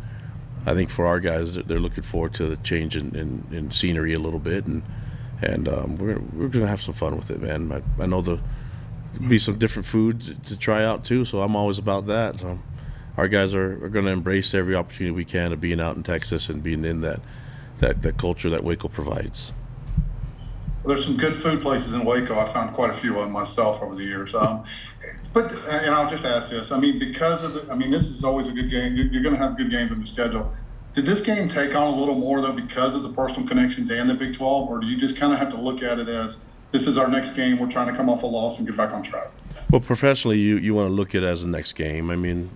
I 0.66 0.74
think 0.74 0.90
for 0.90 1.06
our 1.06 1.18
guys, 1.18 1.54
they're 1.54 1.80
looking 1.80 2.04
forward 2.04 2.34
to 2.34 2.46
the 2.46 2.56
change 2.58 2.94
in, 2.94 3.16
in, 3.16 3.44
in 3.52 3.70
scenery 3.70 4.12
a 4.12 4.18
little 4.18 4.38
bit, 4.38 4.66
and 4.66 4.82
and 5.42 5.68
um, 5.68 5.96
we're 5.96 6.18
we're 6.32 6.48
to 6.48 6.66
have 6.66 6.82
some 6.82 6.94
fun 6.94 7.16
with 7.16 7.30
it, 7.30 7.40
man. 7.40 7.72
I, 7.72 8.02
I 8.02 8.06
know 8.06 8.20
the 8.20 8.40
be 9.26 9.38
some 9.38 9.58
different 9.58 9.86
food 9.86 10.44
to 10.44 10.58
try 10.58 10.84
out 10.84 11.04
too, 11.04 11.24
so 11.24 11.40
I'm 11.40 11.56
always 11.56 11.78
about 11.78 12.06
that. 12.06 12.40
So 12.40 12.58
our 13.16 13.26
guys 13.26 13.54
are, 13.54 13.84
are 13.84 13.88
to 14.04 14.06
embrace 14.06 14.54
every 14.54 14.74
opportunity 14.74 15.12
we 15.12 15.24
can 15.24 15.52
of 15.52 15.60
being 15.60 15.80
out 15.80 15.96
in 15.96 16.02
Texas 16.02 16.48
and 16.48 16.62
being 16.62 16.84
in 16.84 17.00
that 17.00 17.20
that, 17.78 18.02
that 18.02 18.18
culture 18.18 18.50
that 18.50 18.64
Waco 18.64 18.88
provides. 18.88 19.52
There's 20.84 21.04
some 21.04 21.16
good 21.16 21.36
food 21.36 21.60
places 21.60 21.92
in 21.92 22.04
Waco. 22.04 22.38
I 22.38 22.52
found 22.52 22.74
quite 22.74 22.90
a 22.90 22.94
few 22.94 23.16
of 23.18 23.24
them 23.24 23.32
myself 23.32 23.82
over 23.82 23.94
the 23.94 24.04
years. 24.04 24.34
Um, 24.34 24.64
but 25.32 25.52
and 25.68 25.94
I'll 25.94 26.10
just 26.10 26.24
ask 26.24 26.50
this. 26.50 26.70
I 26.72 26.78
mean, 26.78 26.98
because 26.98 27.42
of 27.42 27.54
the, 27.54 27.70
I 27.70 27.74
mean, 27.74 27.90
this 27.90 28.04
is 28.04 28.24
always 28.24 28.48
a 28.48 28.52
good 28.52 28.70
game. 28.70 28.96
You're, 28.96 29.06
you're 29.06 29.22
going 29.22 29.34
to 29.34 29.40
have 29.40 29.56
good 29.56 29.70
games 29.70 29.92
in 29.92 30.00
the 30.00 30.06
schedule. 30.06 30.52
Did 30.94 31.06
this 31.06 31.20
game 31.20 31.48
take 31.48 31.74
on 31.74 31.94
a 31.94 31.96
little 31.96 32.14
more 32.14 32.40
though 32.40 32.52
because 32.52 32.94
of 32.94 33.02
the 33.02 33.12
personal 33.12 33.46
connections 33.46 33.90
and 33.90 34.08
the 34.08 34.14
Big 34.14 34.34
12, 34.34 34.68
or 34.68 34.80
do 34.80 34.86
you 34.86 34.98
just 34.98 35.16
kind 35.16 35.32
of 35.32 35.38
have 35.38 35.50
to 35.50 35.60
look 35.60 35.82
at 35.82 35.98
it 35.98 36.08
as 36.08 36.38
this 36.72 36.86
is 36.86 36.98
our 36.98 37.08
next 37.08 37.34
game? 37.36 37.58
We're 37.58 37.70
trying 37.70 37.88
to 37.88 37.96
come 37.96 38.08
off 38.08 38.22
a 38.22 38.26
loss 38.26 38.58
and 38.58 38.66
get 38.66 38.76
back 38.76 38.92
on 38.92 39.02
track. 39.02 39.28
Well, 39.70 39.80
professionally, 39.80 40.38
you 40.38 40.56
you 40.56 40.74
want 40.74 40.88
to 40.88 40.92
look 40.92 41.14
at 41.14 41.22
it 41.22 41.26
as 41.26 41.42
the 41.42 41.48
next 41.48 41.74
game. 41.74 42.10
I 42.10 42.16
mean, 42.16 42.50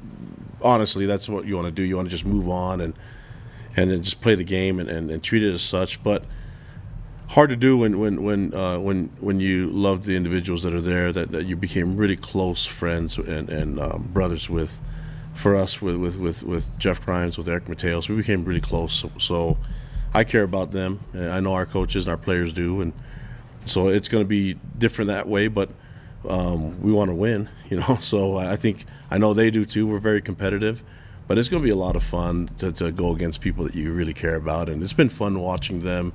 honestly, 0.63 1.07
that's 1.07 1.29
what 1.29 1.45
you 1.47 1.57
want 1.57 1.67
to 1.67 1.73
do. 1.73 1.83
You 1.83 1.97
want 1.97 2.07
to 2.07 2.11
just 2.11 2.25
move 2.25 2.49
on 2.49 2.81
and 2.81 2.95
and 3.77 3.91
then 3.91 4.03
just 4.03 4.21
play 4.21 4.35
the 4.35 4.45
game 4.45 4.79
and, 4.79 4.89
and, 4.89 5.11
and 5.11 5.23
treat 5.23 5.43
it 5.43 5.53
as 5.53 5.63
such. 5.63 6.03
But 6.03 6.25
hard 7.29 7.51
to 7.51 7.57
do 7.57 7.79
when 7.79 7.99
when 7.99 8.23
when 8.23 8.55
uh, 8.55 8.79
when 8.79 9.11
when 9.21 9.41
you 9.41 9.71
love 9.71 10.05
the 10.05 10.17
individuals 10.17 10.63
that 10.63 10.75
are 10.75 10.81
there 10.81 11.13
that, 11.13 11.31
that 11.33 11.47
you 11.47 11.57
became 11.57 11.97
really 11.97 12.17
close 12.17 12.65
friends 12.65 13.19
and 13.19 13.49
and 13.49 13.81
um, 13.81 14.11
brothers 14.13 14.51
with 14.51 14.83
for 15.43 15.57
us 15.57 15.83
with, 15.83 15.97
with, 15.97 16.17
with, 16.17 16.45
with 16.45 16.79
Jeff 16.79 17.05
Grimes, 17.05 17.37
with 17.37 17.49
Eric 17.49 17.67
Mateos. 17.67 18.09
We 18.09 18.17
became 18.17 18.45
really 18.45 18.61
close. 18.61 18.95
So, 18.95 19.11
so 19.19 19.59
I 20.15 20.23
care 20.25 20.45
about 20.45 20.71
them. 20.71 21.01
I 21.15 21.41
know 21.41 21.55
our 21.55 21.67
coaches 21.67 22.07
and 22.07 22.13
our 22.13 22.17
players 22.17 22.53
do. 22.53 22.81
And 22.81 22.93
so 23.65 23.89
it's 23.89 24.09
going 24.09 24.23
to 24.25 24.29
be 24.29 24.55
different 24.79 25.09
that 25.09 25.29
way, 25.29 25.49
but 25.49 25.71
um, 26.29 26.81
we 26.81 26.93
want 26.93 27.11
to 27.11 27.15
win, 27.15 27.51
you 27.69 27.77
know. 27.77 27.99
So 28.01 28.37
I 28.37 28.57
think 28.57 28.85
I 29.11 29.19
know 29.19 29.35
they 29.35 29.51
do 29.51 29.65
too. 29.65 29.87
We're 29.87 29.99
very 29.99 30.23
competitive, 30.23 30.83
but 31.27 31.39
it's 31.39 31.49
going 31.49 31.63
to 31.63 31.67
be 31.67 31.73
a 31.73 31.77
lot 31.77 31.97
of 31.97 32.05
fun 32.05 32.49
to, 32.59 32.73
to 32.73 32.93
go 32.93 33.13
against 33.13 33.41
people 33.41 33.65
that 33.65 33.75
you 33.75 33.93
really 33.93 34.15
care 34.15 34.37
about. 34.37 34.69
And 34.69 34.83
it's 34.83 34.93
been 34.93 35.09
fun 35.09 35.41
watching 35.41 35.81
them 35.81 36.13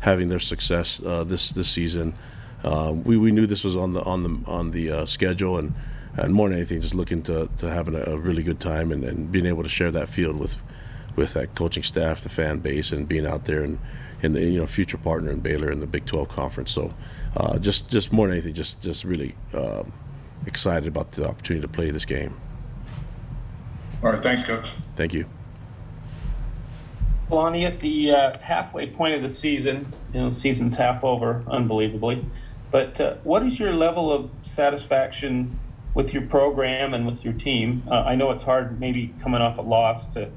having 0.00 0.28
their 0.28 0.38
success 0.38 1.02
uh, 1.04 1.24
this 1.24 1.50
this 1.50 1.68
season. 1.68 2.14
Uh, 2.62 2.92
we, 2.94 3.16
we 3.16 3.32
knew 3.32 3.46
this 3.46 3.64
was 3.64 3.76
on 3.76 3.92
the 3.92 4.02
on 4.04 4.22
the 4.22 4.50
on 4.50 4.70
the 4.70 4.90
uh, 4.90 5.06
schedule, 5.06 5.58
and, 5.58 5.74
and 6.14 6.34
more 6.34 6.48
than 6.48 6.58
anything, 6.58 6.80
just 6.80 6.94
looking 6.94 7.22
to, 7.22 7.48
to 7.58 7.70
having 7.70 7.94
a, 7.94 8.02
a 8.04 8.16
really 8.16 8.42
good 8.42 8.60
time 8.60 8.92
and, 8.92 9.04
and 9.04 9.30
being 9.30 9.46
able 9.46 9.62
to 9.62 9.68
share 9.68 9.90
that 9.90 10.08
field 10.08 10.38
with 10.38 10.62
with 11.16 11.34
that 11.34 11.52
coaching 11.56 11.82
staff, 11.82 12.20
the 12.20 12.28
fan 12.28 12.60
base, 12.60 12.92
and 12.92 13.08
being 13.08 13.26
out 13.26 13.44
there 13.44 13.64
and 13.64 13.78
and 14.22 14.36
you 14.36 14.58
know 14.58 14.66
future 14.66 14.98
partner 14.98 15.30
in 15.30 15.40
Baylor 15.40 15.70
in 15.70 15.80
the 15.80 15.86
Big 15.86 16.06
12 16.06 16.28
conference. 16.28 16.70
So 16.70 16.94
uh, 17.36 17.58
just 17.58 17.88
just 17.88 18.12
more 18.12 18.26
than 18.26 18.34
anything, 18.34 18.54
just 18.54 18.80
just 18.80 19.04
really 19.04 19.34
um, 19.54 19.92
excited 20.46 20.88
about 20.88 21.12
the 21.12 21.28
opportunity 21.28 21.62
to 21.62 21.72
play 21.72 21.90
this 21.90 22.04
game. 22.04 22.40
All 24.02 24.12
right, 24.12 24.22
thanks, 24.22 24.44
coach. 24.44 24.66
Thank 24.94 25.12
you. 25.12 25.26
Kalani, 27.28 27.66
at 27.66 27.80
the 27.80 28.12
uh, 28.12 28.38
halfway 28.38 28.86
point 28.88 29.14
of 29.14 29.22
the 29.22 29.28
season, 29.28 29.92
you 30.14 30.20
know, 30.20 30.30
season's 30.30 30.74
half 30.74 31.04
over, 31.04 31.42
unbelievably. 31.48 32.24
But 32.70 33.00
uh, 33.00 33.14
what 33.22 33.42
is 33.42 33.58
your 33.58 33.74
level 33.74 34.12
of 34.12 34.30
satisfaction 34.44 35.58
with 35.98 36.14
your 36.14 36.22
program 36.22 36.94
and 36.94 37.04
with 37.04 37.24
your 37.24 37.32
team? 37.32 37.82
Uh, 37.90 37.94
I 37.94 38.14
know 38.14 38.30
it's 38.30 38.44
hard, 38.44 38.78
maybe 38.78 39.12
coming 39.20 39.42
off 39.42 39.58
a 39.58 39.62
loss, 39.62 40.06
to 40.14 40.30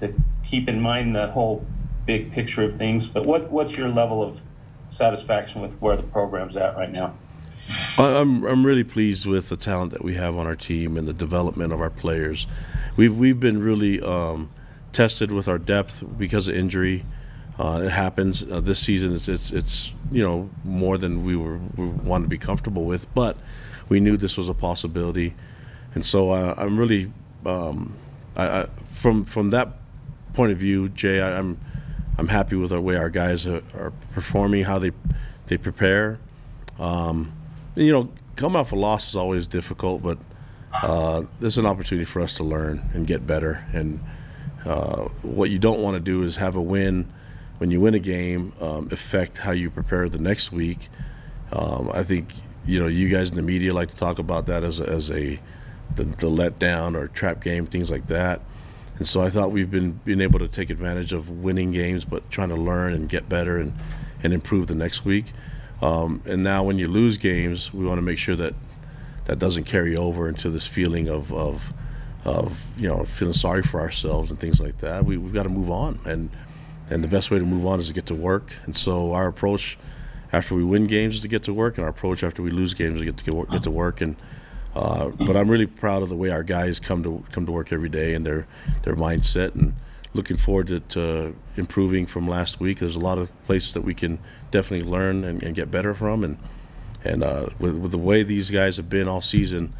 to 0.00 0.12
keep 0.44 0.68
in 0.68 0.80
mind 0.82 1.16
the 1.16 1.28
whole 1.28 1.66
big 2.04 2.30
picture 2.30 2.62
of 2.62 2.76
things. 2.76 3.08
But 3.08 3.24
what 3.24 3.50
what's 3.50 3.74
your 3.74 3.88
level 3.88 4.22
of 4.22 4.40
satisfaction 4.90 5.62
with 5.62 5.72
where 5.80 5.96
the 5.96 6.02
program's 6.02 6.58
at 6.58 6.76
right 6.76 6.92
now? 6.92 7.14
I'm 7.96 8.44
I'm 8.44 8.66
really 8.66 8.84
pleased 8.84 9.24
with 9.24 9.48
the 9.48 9.56
talent 9.56 9.92
that 9.92 10.04
we 10.04 10.14
have 10.14 10.36
on 10.36 10.46
our 10.46 10.56
team 10.56 10.98
and 10.98 11.08
the 11.08 11.14
development 11.14 11.72
of 11.72 11.80
our 11.80 11.90
players. 11.90 12.46
We've 12.96 13.18
we've 13.18 13.40
been 13.40 13.62
really 13.62 14.02
um, 14.02 14.50
tested 14.92 15.32
with 15.32 15.48
our 15.48 15.58
depth 15.58 16.04
because 16.18 16.48
of 16.48 16.54
injury. 16.54 17.06
Uh, 17.58 17.80
it 17.82 17.90
happens 17.90 18.42
uh, 18.42 18.60
this 18.60 18.78
season. 18.78 19.14
It's, 19.14 19.26
it's 19.26 19.52
it's 19.52 19.92
you 20.12 20.22
know 20.22 20.50
more 20.64 20.98
than 20.98 21.24
we 21.24 21.34
were 21.34 21.58
we 21.76 21.86
wanted 21.86 22.24
to 22.24 22.28
be 22.28 22.38
comfortable 22.38 22.84
with, 22.84 23.12
but 23.14 23.38
we 23.88 24.00
knew 24.00 24.16
this 24.16 24.36
was 24.36 24.48
a 24.48 24.54
possibility, 24.54 25.34
and 25.94 26.04
so 26.04 26.30
uh, 26.30 26.54
I'm 26.58 26.78
really 26.78 27.12
um, 27.46 27.94
I, 28.36 28.60
I, 28.60 28.66
from 28.84 29.24
from 29.24 29.50
that 29.50 29.68
point 30.34 30.52
of 30.52 30.58
view, 30.58 30.88
Jay. 30.90 31.20
I, 31.20 31.38
I'm 31.38 31.58
I'm 32.18 32.28
happy 32.28 32.56
with 32.56 32.70
the 32.70 32.80
way 32.80 32.96
our 32.96 33.10
guys 33.10 33.46
are, 33.46 33.62
are 33.74 33.92
performing, 34.12 34.64
how 34.64 34.78
they 34.78 34.92
they 35.46 35.56
prepare. 35.56 36.18
Um, 36.78 37.32
you 37.74 37.92
know, 37.92 38.10
coming 38.36 38.56
off 38.56 38.72
a 38.72 38.76
loss 38.76 39.08
is 39.08 39.16
always 39.16 39.46
difficult, 39.46 40.02
but 40.02 40.18
uh, 40.82 41.22
is 41.40 41.58
an 41.58 41.66
opportunity 41.66 42.04
for 42.04 42.20
us 42.20 42.36
to 42.36 42.44
learn 42.44 42.90
and 42.92 43.06
get 43.06 43.26
better. 43.26 43.64
And 43.72 44.00
uh, 44.64 45.04
what 45.22 45.50
you 45.50 45.58
don't 45.58 45.80
want 45.80 45.94
to 45.94 46.00
do 46.00 46.22
is 46.22 46.36
have 46.36 46.56
a 46.56 46.62
win 46.62 47.12
when 47.58 47.70
you 47.70 47.80
win 47.80 47.94
a 47.94 47.98
game 47.98 48.52
um, 48.60 48.88
affect 48.92 49.38
how 49.38 49.52
you 49.52 49.70
prepare 49.70 50.08
the 50.08 50.18
next 50.18 50.52
week. 50.52 50.88
Um, 51.52 51.90
I 51.92 52.02
think 52.02 52.34
you 52.68 52.78
know 52.78 52.86
you 52.86 53.08
guys 53.08 53.30
in 53.30 53.36
the 53.36 53.42
media 53.42 53.72
like 53.72 53.88
to 53.88 53.96
talk 53.96 54.18
about 54.18 54.46
that 54.46 54.62
as 54.62 54.78
a, 54.78 54.86
as 54.88 55.10
a 55.10 55.40
the, 55.96 56.04
the 56.04 56.28
letdown 56.28 56.94
or 56.94 57.08
trap 57.08 57.42
game, 57.42 57.66
things 57.66 57.90
like 57.90 58.06
that. 58.08 58.42
And 58.98 59.06
so 59.06 59.22
I 59.22 59.30
thought 59.30 59.52
we've 59.52 59.70
been 59.70 59.92
being 60.04 60.20
able 60.20 60.38
to 60.38 60.48
take 60.48 60.70
advantage 60.70 61.12
of 61.12 61.30
winning 61.30 61.70
games, 61.70 62.04
but 62.04 62.30
trying 62.30 62.50
to 62.50 62.56
learn 62.56 62.92
and 62.92 63.08
get 63.08 63.28
better 63.28 63.56
and, 63.56 63.72
and 64.22 64.32
improve 64.32 64.66
the 64.66 64.74
next 64.74 65.04
week. 65.04 65.26
Um, 65.80 66.22
and 66.26 66.42
now 66.42 66.62
when 66.62 66.78
you 66.78 66.88
lose 66.88 67.16
games, 67.16 67.72
we 67.72 67.86
want 67.86 67.98
to 67.98 68.02
make 68.02 68.18
sure 68.18 68.36
that 68.36 68.54
that 69.24 69.38
doesn't 69.38 69.64
carry 69.64 69.96
over 69.96 70.28
into 70.28 70.50
this 70.50 70.66
feeling 70.66 71.08
of, 71.08 71.32
of, 71.32 71.72
of 72.24 72.66
you 72.76 72.88
know 72.88 73.04
feeling 73.04 73.34
sorry 73.34 73.62
for 73.62 73.80
ourselves 73.80 74.30
and 74.30 74.38
things 74.38 74.60
like 74.60 74.78
that. 74.78 75.04
We, 75.04 75.16
we've 75.16 75.34
got 75.34 75.44
to 75.44 75.48
move 75.48 75.70
on, 75.70 76.00
and 76.04 76.30
and 76.90 77.04
the 77.04 77.08
best 77.08 77.30
way 77.30 77.38
to 77.38 77.44
move 77.44 77.64
on 77.64 77.78
is 77.78 77.88
to 77.88 77.94
get 77.94 78.06
to 78.06 78.14
work. 78.14 78.54
And 78.64 78.74
so 78.74 79.12
our 79.12 79.28
approach 79.28 79.78
after 80.32 80.54
we 80.54 80.64
win 80.64 80.86
games 80.86 81.20
to 81.20 81.28
get 81.28 81.42
to 81.44 81.54
work, 81.54 81.78
and 81.78 81.84
our 81.84 81.90
approach 81.90 82.22
after 82.22 82.42
we 82.42 82.50
lose 82.50 82.74
games 82.74 83.00
to 83.00 83.04
get 83.04 83.16
to 83.16 83.24
get, 83.24 83.50
get 83.50 83.62
to 83.62 83.70
work. 83.70 84.00
And 84.00 84.16
uh, 84.74 85.08
but 85.08 85.36
I'm 85.36 85.48
really 85.50 85.66
proud 85.66 86.02
of 86.02 86.08
the 86.08 86.16
way 86.16 86.30
our 86.30 86.42
guys 86.42 86.78
come 86.78 87.02
to 87.02 87.24
come 87.32 87.46
to 87.46 87.52
work 87.52 87.72
every 87.72 87.88
day 87.88 88.14
and 88.14 88.24
their 88.24 88.46
their 88.82 88.94
mindset 88.94 89.54
and 89.54 89.74
looking 90.14 90.36
forward 90.36 90.66
to, 90.68 90.80
to, 90.80 91.34
improving 91.56 92.06
from 92.06 92.26
last 92.26 92.60
week. 92.60 92.78
There's 92.78 92.96
a 92.96 93.00
lot 93.00 93.18
of 93.18 93.30
places 93.44 93.74
that 93.74 93.82
we 93.82 93.94
can 93.94 94.18
definitely 94.50 94.88
learn 94.88 95.22
and, 95.22 95.42
and 95.42 95.54
get 95.54 95.70
better 95.70 95.94
from, 95.94 96.24
and 96.24 96.38
and 97.04 97.22
uh, 97.22 97.48
with, 97.58 97.76
with 97.76 97.92
the 97.92 97.98
way 97.98 98.22
these 98.22 98.50
guys 98.50 98.76
have 98.76 98.88
been 98.88 99.08
all 99.08 99.20
season, 99.20 99.72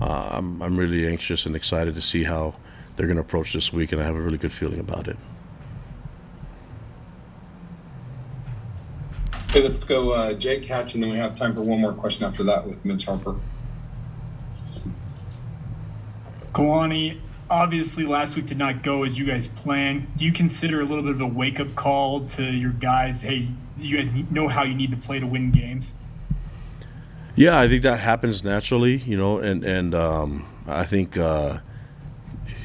uh, 0.00 0.30
I'm 0.32 0.62
I'm 0.62 0.76
really 0.76 1.06
anxious 1.06 1.46
and 1.46 1.54
excited 1.54 1.94
to 1.94 2.02
see 2.02 2.24
how 2.24 2.54
they're 2.96 3.06
going 3.06 3.16
to 3.16 3.22
approach 3.22 3.52
this 3.52 3.72
week, 3.72 3.92
and 3.92 4.02
I 4.02 4.04
have 4.04 4.16
a 4.16 4.20
really 4.20 4.38
good 4.38 4.52
feeling 4.52 4.80
about 4.80 5.08
it. 5.08 5.16
Okay, 9.52 9.62
let's 9.62 9.84
go 9.84 10.12
uh, 10.12 10.32
Jake 10.32 10.64
Hatch, 10.64 10.94
and 10.94 11.02
then 11.02 11.10
we 11.10 11.18
have 11.18 11.36
time 11.36 11.54
for 11.54 11.60
one 11.60 11.78
more 11.78 11.92
question 11.92 12.24
after 12.24 12.42
that 12.44 12.66
with 12.66 12.82
Mitch 12.86 13.04
Harper. 13.04 13.36
Kalani, 16.54 17.20
obviously 17.50 18.06
last 18.06 18.34
week 18.34 18.46
did 18.46 18.56
not 18.56 18.82
go 18.82 19.04
as 19.04 19.18
you 19.18 19.26
guys 19.26 19.48
planned. 19.48 20.06
Do 20.16 20.24
you 20.24 20.32
consider 20.32 20.80
a 20.80 20.86
little 20.86 21.02
bit 21.02 21.12
of 21.12 21.20
a 21.20 21.26
wake 21.26 21.60
up 21.60 21.74
call 21.74 22.26
to 22.28 22.42
your 22.42 22.70
guys? 22.70 23.20
Hey, 23.20 23.48
you 23.78 23.98
guys 23.98 24.08
know 24.30 24.48
how 24.48 24.62
you 24.62 24.74
need 24.74 24.90
to 24.90 24.96
play 24.96 25.20
to 25.20 25.26
win 25.26 25.50
games. 25.50 25.92
Yeah, 27.36 27.60
I 27.60 27.68
think 27.68 27.82
that 27.82 28.00
happens 28.00 28.42
naturally, 28.42 28.96
you 28.96 29.18
know, 29.18 29.36
and 29.36 29.62
and 29.66 29.94
um, 29.94 30.46
I 30.66 30.84
think 30.84 31.18
uh, 31.18 31.58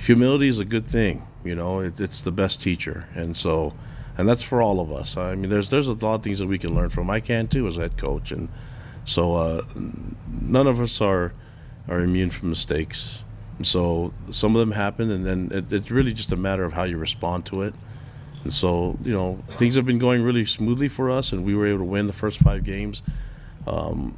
humility 0.05 0.47
is 0.47 0.59
a 0.59 0.65
good 0.65 0.85
thing. 0.85 1.27
You 1.43 1.55
know, 1.55 1.81
it, 1.81 1.99
it's 1.99 2.21
the 2.21 2.31
best 2.31 2.61
teacher, 2.61 3.09
and 3.13 3.35
so 3.35 3.73
and 4.17 4.27
that's 4.27 4.43
for 4.43 4.61
all 4.61 4.79
of 4.79 4.91
us. 4.91 5.15
I 5.15 5.35
mean, 5.35 5.49
there's 5.49 5.69
there's 5.69 5.87
a 5.87 5.93
lot 5.93 6.15
of 6.15 6.23
things 6.23 6.39
that 6.39 6.47
we 6.47 6.57
can 6.57 6.75
learn 6.75 6.89
from. 6.89 7.09
I 7.09 7.19
can 7.19 7.47
too 7.47 7.67
as 7.67 7.77
a 7.77 7.81
head 7.81 7.97
coach, 7.97 8.31
and 8.31 8.49
so 9.05 9.35
uh, 9.35 9.61
none 10.41 10.67
of 10.67 10.81
us 10.81 11.01
are 11.01 11.33
are 11.87 11.99
immune 11.99 12.29
from 12.29 12.49
mistakes. 12.49 13.23
So 13.61 14.13
some 14.31 14.55
of 14.55 14.59
them 14.59 14.71
happen, 14.71 15.09
and 15.11 15.25
then 15.25 15.49
it, 15.51 15.71
it's 15.71 15.91
really 15.91 16.13
just 16.13 16.31
a 16.31 16.37
matter 16.37 16.63
of 16.63 16.73
how 16.73 16.83
you 16.83 16.97
respond 16.97 17.45
to 17.47 17.61
it. 17.61 17.73
And 18.43 18.53
so 18.53 18.97
you 19.03 19.13
know 19.13 19.39
things 19.49 19.75
have 19.75 19.85
been 19.85 19.99
going 19.99 20.23
really 20.23 20.45
smoothly 20.45 20.87
for 20.87 21.09
us, 21.09 21.31
and 21.31 21.45
we 21.45 21.55
were 21.55 21.67
able 21.67 21.79
to 21.79 21.85
win 21.85 22.07
the 22.07 22.13
first 22.13 22.39
five 22.39 22.63
games. 22.63 23.03
Um, 23.67 24.15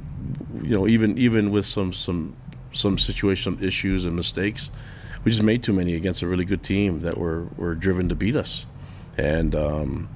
you 0.62 0.76
know, 0.76 0.86
even 0.86 1.18
even 1.18 1.50
with 1.50 1.66
some 1.66 1.92
some 1.92 2.34
some 2.72 2.96
situational 2.96 3.60
issues 3.62 4.04
and 4.04 4.16
mistakes, 4.16 4.70
we 5.24 5.32
just 5.32 5.42
made 5.42 5.62
too 5.62 5.72
many 5.72 5.94
against 5.94 6.22
a 6.22 6.26
really 6.26 6.44
good 6.44 6.62
team 6.62 7.00
that 7.00 7.18
were 7.18 7.46
were 7.56 7.74
driven 7.74 8.08
to 8.08 8.14
beat 8.14 8.36
us, 8.36 8.66
and 9.16 9.54
um, 9.54 10.08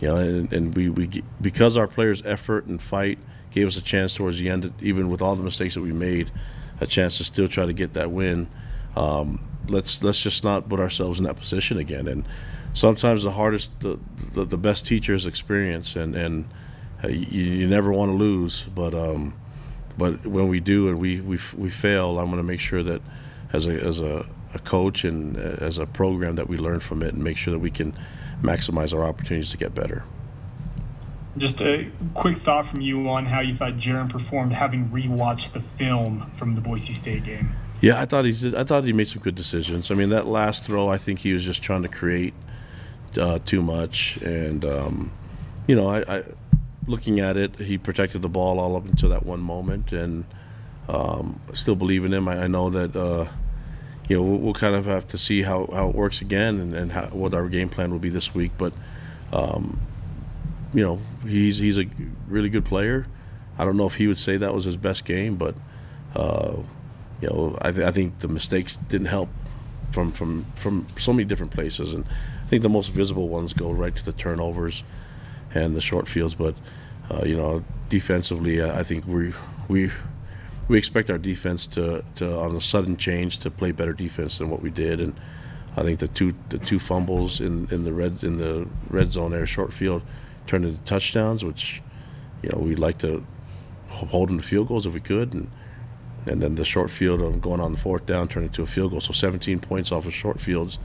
you 0.00 0.08
know, 0.08 0.16
and, 0.16 0.52
and 0.52 0.74
we 0.74 0.88
we 0.88 1.08
because 1.40 1.76
our 1.76 1.86
players' 1.86 2.22
effort 2.24 2.66
and 2.66 2.80
fight 2.80 3.18
gave 3.50 3.66
us 3.66 3.76
a 3.76 3.82
chance 3.82 4.14
towards 4.14 4.38
the 4.38 4.48
end, 4.48 4.72
even 4.80 5.10
with 5.10 5.22
all 5.22 5.36
the 5.36 5.42
mistakes 5.42 5.74
that 5.74 5.82
we 5.82 5.92
made, 5.92 6.30
a 6.80 6.86
chance 6.86 7.18
to 7.18 7.24
still 7.24 7.48
try 7.48 7.66
to 7.66 7.72
get 7.72 7.92
that 7.92 8.10
win. 8.10 8.48
Um, 8.96 9.46
let's 9.68 10.02
let's 10.02 10.20
just 10.20 10.42
not 10.44 10.68
put 10.68 10.80
ourselves 10.80 11.18
in 11.18 11.24
that 11.24 11.36
position 11.36 11.78
again. 11.78 12.08
And 12.08 12.24
sometimes 12.74 13.22
the 13.22 13.30
hardest, 13.30 13.80
the 13.80 13.98
the, 14.34 14.44
the 14.44 14.58
best 14.58 14.86
teacher 14.86 15.14
is 15.14 15.26
experience, 15.26 15.96
and 15.96 16.14
and 16.16 16.48
uh, 17.04 17.08
you, 17.08 17.44
you, 17.44 17.68
never 17.68 17.92
want 17.92 18.10
to 18.10 18.16
lose. 18.16 18.62
But 18.74 18.94
um, 18.94 19.34
but 19.96 20.26
when 20.26 20.48
we 20.48 20.60
do 20.60 20.88
and 20.88 20.98
we 20.98 21.20
we, 21.20 21.38
we 21.56 21.70
fail, 21.70 22.18
I'm 22.18 22.26
going 22.26 22.38
to 22.38 22.42
make 22.42 22.60
sure 22.60 22.82
that 22.82 23.02
as 23.52 23.66
a 23.66 23.72
as 23.72 24.00
a, 24.00 24.26
a 24.54 24.58
coach 24.58 25.04
and 25.04 25.36
as 25.36 25.78
a 25.78 25.86
program 25.86 26.36
that 26.36 26.48
we 26.48 26.56
learn 26.56 26.80
from 26.80 27.02
it 27.02 27.14
and 27.14 27.22
make 27.22 27.36
sure 27.36 27.52
that 27.52 27.60
we 27.60 27.70
can 27.70 27.94
maximize 28.42 28.92
our 28.94 29.04
opportunities 29.04 29.50
to 29.50 29.56
get 29.56 29.74
better. 29.74 30.04
Just 31.38 31.62
a 31.62 31.90
quick 32.12 32.38
thought 32.38 32.66
from 32.66 32.82
you 32.82 33.08
on 33.08 33.24
how 33.24 33.40
you 33.40 33.56
thought 33.56 33.74
Jaren 33.74 34.10
performed 34.10 34.52
having 34.52 34.90
rewatched 34.90 35.52
the 35.52 35.60
film 35.60 36.30
from 36.34 36.54
the 36.54 36.60
Boise 36.60 36.92
State 36.92 37.24
game. 37.24 37.52
Yeah, 37.80 38.00
I 38.00 38.04
thought 38.04 38.26
he 38.26 38.54
I 38.56 38.64
thought 38.64 38.84
he 38.84 38.92
made 38.92 39.08
some 39.08 39.22
good 39.22 39.34
decisions. 39.34 39.90
I 39.90 39.94
mean, 39.94 40.10
that 40.10 40.26
last 40.26 40.64
throw, 40.64 40.88
I 40.88 40.98
think 40.98 41.20
he 41.20 41.32
was 41.32 41.42
just 41.42 41.62
trying 41.62 41.82
to 41.82 41.88
create 41.88 42.34
uh, 43.18 43.38
too 43.44 43.62
much, 43.62 44.18
and 44.18 44.64
um, 44.64 45.12
you 45.66 45.74
know, 45.74 45.88
I, 45.88 46.18
I, 46.18 46.22
looking 46.86 47.18
at 47.18 47.36
it, 47.36 47.58
he 47.58 47.78
protected 47.78 48.22
the 48.22 48.28
ball 48.28 48.60
all 48.60 48.76
up 48.76 48.84
until 48.84 49.08
that 49.08 49.24
one 49.24 49.40
moment, 49.40 49.92
and 49.92 50.24
um, 50.88 51.40
I 51.50 51.54
still 51.54 51.74
believe 51.74 52.04
in 52.04 52.12
him. 52.12 52.28
I, 52.28 52.44
I 52.44 52.46
know 52.46 52.70
that 52.70 52.94
uh, 52.94 53.26
you 54.12 54.18
know 54.18 54.22
we'll, 54.22 54.38
we'll, 54.38 54.54
kind 54.54 54.74
of 54.74 54.84
have 54.84 55.06
to 55.06 55.18
see 55.18 55.40
how, 55.40 55.66
how 55.72 55.88
it 55.88 55.94
works 55.94 56.20
again, 56.20 56.60
and, 56.60 56.74
and 56.74 56.92
how, 56.92 57.06
what 57.06 57.32
our 57.32 57.48
game 57.48 57.70
plan 57.70 57.90
will 57.90 57.98
be 57.98 58.10
this 58.10 58.34
week. 58.34 58.52
But 58.58 58.74
um, 59.32 59.80
you 60.74 60.82
know, 60.82 61.00
he's 61.26 61.56
he's 61.56 61.78
a 61.78 61.86
really 62.28 62.50
good 62.50 62.66
player. 62.66 63.06
I 63.56 63.64
don't 63.64 63.78
know 63.78 63.86
if 63.86 63.94
he 63.94 64.06
would 64.06 64.18
say 64.18 64.36
that 64.36 64.54
was 64.54 64.64
his 64.64 64.76
best 64.76 65.04
game, 65.04 65.36
but. 65.36 65.54
Uh, 66.14 66.58
you 67.22 67.28
know, 67.28 67.56
I, 67.62 67.70
th- 67.70 67.86
I 67.86 67.92
think 67.92 68.18
the 68.18 68.28
mistakes 68.28 68.76
didn't 68.76 69.06
help 69.06 69.28
from 69.92 70.10
from 70.10 70.44
from 70.56 70.86
so 70.98 71.12
many 71.12 71.24
different 71.24 71.52
places, 71.52 71.94
and 71.94 72.04
I 72.04 72.48
think 72.48 72.62
the 72.62 72.68
most 72.68 72.88
visible 72.88 73.28
ones 73.28 73.52
go 73.52 73.70
right 73.70 73.94
to 73.94 74.04
the 74.04 74.12
turnovers 74.12 74.82
and 75.54 75.76
the 75.76 75.80
short 75.80 76.08
fields. 76.08 76.34
But 76.34 76.56
uh, 77.08 77.22
you 77.24 77.36
know, 77.36 77.64
defensively, 77.88 78.60
I 78.60 78.80
I 78.80 78.82
think 78.82 79.06
we 79.06 79.32
we 79.68 79.92
we 80.68 80.78
expect 80.78 81.10
our 81.10 81.18
defense 81.18 81.66
to, 81.68 82.04
to 82.16 82.36
on 82.36 82.54
a 82.54 82.60
sudden 82.60 82.96
change 82.96 83.38
to 83.40 83.50
play 83.50 83.72
better 83.72 83.92
defense 83.92 84.38
than 84.38 84.50
what 84.50 84.62
we 84.62 84.70
did, 84.70 85.00
and 85.00 85.14
I 85.76 85.82
think 85.82 85.98
the 85.98 86.08
two 86.08 86.34
the 86.50 86.58
two 86.58 86.78
fumbles 86.78 87.40
in, 87.40 87.66
in 87.70 87.84
the 87.84 87.92
red 87.92 88.22
in 88.22 88.36
the 88.36 88.68
red 88.88 89.12
zone 89.12 89.32
there, 89.32 89.46
short 89.46 89.72
field, 89.72 90.02
turned 90.46 90.64
into 90.64 90.82
touchdowns, 90.82 91.44
which 91.44 91.82
you 92.42 92.50
know 92.50 92.58
we'd 92.58 92.78
like 92.78 92.98
to 92.98 93.24
hold 93.88 94.28
them 94.28 94.38
to 94.38 94.44
field 94.44 94.68
goals 94.68 94.86
if 94.86 94.94
we 94.94 95.00
could, 95.00 95.34
and 95.34 95.50
and 96.26 96.40
then 96.40 96.54
the 96.54 96.64
short 96.64 96.90
field 96.90 97.20
of 97.20 97.40
going 97.40 97.60
on 97.60 97.72
the 97.72 97.78
fourth 97.78 98.06
down 98.06 98.28
turned 98.28 98.46
into 98.46 98.62
a 98.62 98.66
field 98.66 98.92
goal. 98.92 99.00
So 99.00 99.12
17 99.12 99.58
points 99.60 99.90
off 99.90 100.06
of 100.06 100.14
short 100.14 100.40
fields, 100.40 100.78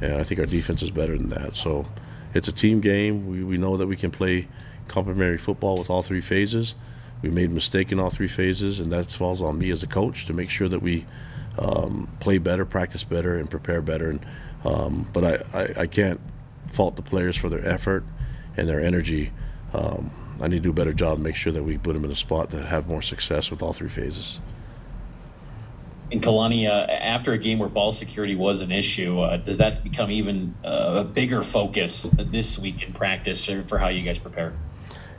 and 0.00 0.14
I 0.14 0.22
think 0.22 0.40
our 0.40 0.46
defense 0.46 0.82
is 0.82 0.90
better 0.90 1.16
than 1.16 1.28
that. 1.28 1.56
So 1.56 1.86
it's 2.32 2.48
a 2.48 2.52
team 2.52 2.80
game. 2.80 3.26
We, 3.26 3.44
we 3.44 3.58
know 3.58 3.76
that 3.76 3.86
we 3.86 3.96
can 3.96 4.10
play 4.10 4.48
complementary 4.88 5.38
football 5.38 5.76
with 5.76 5.90
all 5.90 6.02
three 6.02 6.20
phases. 6.20 6.74
We 7.22 7.28
made 7.30 7.50
a 7.50 7.52
mistake 7.52 7.92
in 7.92 8.00
all 8.00 8.10
three 8.10 8.28
phases, 8.28 8.80
and 8.80 8.90
that 8.92 9.10
falls 9.10 9.42
on 9.42 9.58
me 9.58 9.70
as 9.70 9.82
a 9.82 9.86
coach 9.86 10.26
to 10.26 10.32
make 10.32 10.48
sure 10.48 10.68
that 10.68 10.80
we 10.80 11.04
um, 11.58 12.10
play 12.20 12.38
better, 12.38 12.64
practice 12.64 13.04
better, 13.04 13.36
and 13.36 13.50
prepare 13.50 13.82
better. 13.82 14.10
And 14.10 14.26
um, 14.64 15.06
but 15.12 15.24
I, 15.24 15.58
I, 15.58 15.80
I 15.82 15.86
can't 15.86 16.20
fault 16.66 16.96
the 16.96 17.02
players 17.02 17.36
for 17.36 17.48
their 17.48 17.64
effort 17.66 18.04
and 18.56 18.68
their 18.68 18.80
energy. 18.80 19.32
Um, 19.72 20.10
I 20.40 20.48
need 20.48 20.56
to 20.56 20.62
do 20.62 20.70
a 20.70 20.74
better 20.74 20.92
job 20.92 21.14
and 21.14 21.22
make 21.22 21.36
sure 21.36 21.52
that 21.52 21.62
we 21.62 21.78
put 21.78 21.94
them 21.94 22.04
in 22.04 22.10
a 22.10 22.16
spot 22.16 22.50
to 22.50 22.62
have 22.62 22.86
more 22.86 23.02
success 23.02 23.50
with 23.50 23.62
all 23.62 23.72
three 23.72 23.88
phases. 23.88 24.40
In 26.10 26.20
Kalani, 26.20 26.66
uh, 26.66 26.90
after 26.90 27.32
a 27.32 27.38
game 27.38 27.58
where 27.58 27.68
ball 27.68 27.92
security 27.92 28.34
was 28.34 28.62
an 28.62 28.72
issue, 28.72 29.20
uh, 29.20 29.36
does 29.36 29.58
that 29.58 29.84
become 29.84 30.10
even 30.10 30.54
uh, 30.64 31.02
a 31.02 31.04
bigger 31.04 31.42
focus 31.42 32.02
this 32.18 32.58
week 32.58 32.82
in 32.82 32.92
practice 32.92 33.48
or 33.48 33.62
for 33.62 33.78
how 33.78 33.88
you 33.88 34.02
guys 34.02 34.18
prepare? 34.18 34.52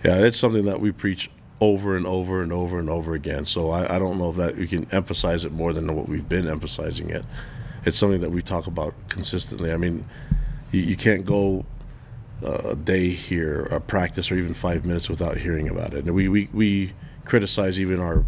Yeah, 0.03 0.17
it's 0.17 0.37
something 0.37 0.65
that 0.65 0.81
we 0.81 0.91
preach 0.91 1.29
over 1.61 1.95
and 1.95 2.07
over 2.07 2.41
and 2.41 2.51
over 2.51 2.79
and 2.79 2.89
over 2.89 3.13
again. 3.13 3.45
So 3.45 3.69
I, 3.69 3.95
I 3.95 3.99
don't 3.99 4.17
know 4.17 4.31
if 4.31 4.37
that 4.37 4.57
we 4.57 4.67
can 4.67 4.87
emphasize 4.91 5.45
it 5.45 5.53
more 5.53 5.71
than 5.71 5.95
what 5.95 6.09
we've 6.09 6.27
been 6.27 6.47
emphasizing 6.47 7.11
it. 7.11 7.23
It's 7.85 7.97
something 7.97 8.19
that 8.21 8.31
we 8.31 8.41
talk 8.41 8.67
about 8.67 8.95
consistently. 9.09 9.71
I 9.71 9.77
mean, 9.77 10.05
you, 10.71 10.81
you 10.81 10.97
can't 10.97 11.25
go 11.25 11.65
uh, 12.43 12.71
a 12.71 12.75
day 12.75 13.09
here, 13.09 13.61
a 13.65 13.79
practice, 13.79 14.31
or 14.31 14.35
even 14.35 14.55
five 14.55 14.85
minutes 14.85 15.07
without 15.07 15.37
hearing 15.37 15.69
about 15.69 15.93
it. 15.93 16.05
And 16.05 16.15
we, 16.15 16.27
we, 16.27 16.49
we 16.51 16.93
criticize 17.25 17.79
even 17.79 17.99
our 17.99 18.25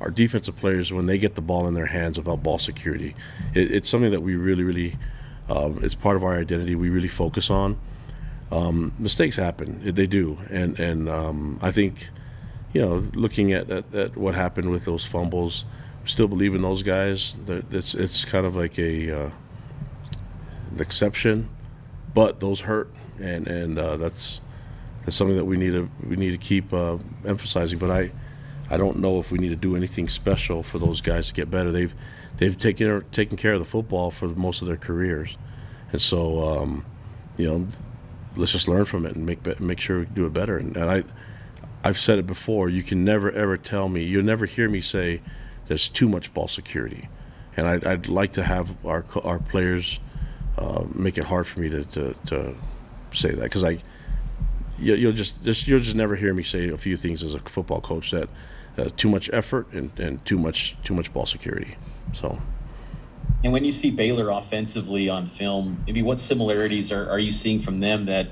our 0.00 0.10
defensive 0.10 0.56
players 0.56 0.90
when 0.90 1.04
they 1.04 1.18
get 1.18 1.34
the 1.34 1.42
ball 1.42 1.66
in 1.68 1.74
their 1.74 1.84
hands 1.84 2.16
about 2.16 2.42
ball 2.42 2.58
security. 2.58 3.14
It, 3.54 3.70
it's 3.70 3.90
something 3.90 4.10
that 4.12 4.22
we 4.22 4.34
really, 4.34 4.64
really, 4.64 4.96
um, 5.50 5.78
it's 5.82 5.94
part 5.94 6.16
of 6.16 6.24
our 6.24 6.38
identity. 6.38 6.74
We 6.74 6.88
really 6.88 7.06
focus 7.06 7.50
on. 7.50 7.78
Um, 8.50 8.92
mistakes 8.98 9.36
happen, 9.36 9.80
they 9.84 10.06
do, 10.06 10.38
and 10.50 10.80
and 10.80 11.08
um, 11.08 11.58
I 11.62 11.70
think, 11.70 12.08
you 12.72 12.80
know, 12.80 12.96
looking 13.14 13.52
at, 13.52 13.70
at, 13.70 13.94
at, 13.94 14.16
what 14.16 14.34
happened 14.34 14.70
with 14.70 14.84
those 14.84 15.04
fumbles, 15.04 15.64
still 16.04 16.28
believe 16.28 16.54
in 16.54 16.62
those 16.62 16.82
guys. 16.82 17.36
It's 17.48 17.94
it's 17.94 18.24
kind 18.24 18.46
of 18.46 18.56
like 18.56 18.78
a 18.78 19.10
uh, 19.10 19.30
exception, 20.78 21.48
but 22.14 22.40
those 22.40 22.60
hurt, 22.60 22.90
and 23.18 23.46
and 23.46 23.78
uh, 23.78 23.96
that's 23.96 24.40
that's 25.04 25.16
something 25.16 25.36
that 25.36 25.44
we 25.44 25.56
need 25.56 25.72
to 25.72 25.90
we 26.06 26.16
need 26.16 26.30
to 26.30 26.38
keep 26.38 26.72
uh, 26.72 26.98
emphasizing. 27.24 27.78
But 27.78 27.90
I 27.90 28.12
I 28.70 28.76
don't 28.76 28.98
know 28.98 29.18
if 29.18 29.32
we 29.32 29.38
need 29.38 29.48
to 29.48 29.56
do 29.56 29.74
anything 29.74 30.08
special 30.08 30.62
for 30.62 30.78
those 30.78 31.00
guys 31.00 31.28
to 31.28 31.34
get 31.34 31.50
better. 31.50 31.72
They've 31.72 31.94
they've 32.36 32.56
taken 32.56 33.04
taken 33.10 33.36
care 33.36 33.54
of 33.54 33.58
the 33.58 33.66
football 33.66 34.10
for 34.10 34.28
most 34.28 34.62
of 34.62 34.68
their 34.68 34.76
careers, 34.76 35.36
and 35.90 36.00
so 36.00 36.38
um, 36.38 36.84
you 37.36 37.48
know, 37.48 37.66
let's 38.36 38.52
just 38.52 38.68
learn 38.68 38.84
from 38.84 39.06
it 39.06 39.16
and 39.16 39.26
make 39.26 39.60
make 39.60 39.80
sure 39.80 40.00
we 40.00 40.04
do 40.06 40.26
it 40.26 40.32
better. 40.32 40.56
And, 40.56 40.76
and 40.76 40.90
I 40.90 41.04
I've 41.82 41.98
said 41.98 42.18
it 42.18 42.26
before. 42.26 42.68
You 42.68 42.82
can 42.82 43.04
never 43.04 43.30
ever 43.30 43.56
tell 43.56 43.88
me. 43.88 44.04
You'll 44.04 44.24
never 44.24 44.46
hear 44.46 44.68
me 44.68 44.80
say 44.80 45.20
there's 45.66 45.88
too 45.88 46.08
much 46.08 46.34
ball 46.34 46.48
security, 46.48 47.08
and 47.56 47.66
I'd, 47.66 47.84
I'd 47.84 48.08
like 48.08 48.32
to 48.32 48.42
have 48.42 48.84
our 48.84 49.04
our 49.24 49.38
players 49.38 50.00
uh, 50.58 50.84
make 50.94 51.16
it 51.18 51.24
hard 51.24 51.46
for 51.46 51.60
me 51.60 51.70
to 51.70 51.84
to, 51.84 52.14
to 52.26 52.54
say 53.12 53.30
that 53.30 53.42
because 53.42 53.64
I 53.64 53.78
you'll 54.80 55.12
just, 55.12 55.42
just 55.44 55.68
you'll 55.68 55.80
just 55.80 55.96
never 55.96 56.16
hear 56.16 56.32
me 56.32 56.42
say 56.42 56.68
a 56.68 56.78
few 56.78 56.96
things 56.96 57.22
as 57.22 57.34
a 57.34 57.38
football 57.40 57.80
coach 57.80 58.10
that 58.10 58.28
uh, 58.78 58.88
too 58.96 59.08
much 59.08 59.28
effort 59.32 59.70
and, 59.72 59.90
and 59.98 60.24
too 60.24 60.38
much 60.38 60.76
too 60.82 60.94
much 60.94 61.12
ball 61.12 61.26
security. 61.26 61.76
So. 62.12 62.40
And 63.42 63.52
when 63.52 63.64
you 63.64 63.72
see 63.72 63.90
Baylor 63.90 64.30
offensively 64.30 65.08
on 65.08 65.26
film, 65.26 65.82
maybe 65.86 66.02
what 66.02 66.20
similarities 66.20 66.92
are, 66.92 67.08
are 67.08 67.18
you 67.18 67.32
seeing 67.32 67.58
from 67.58 67.80
them 67.80 68.04
that 68.06 68.28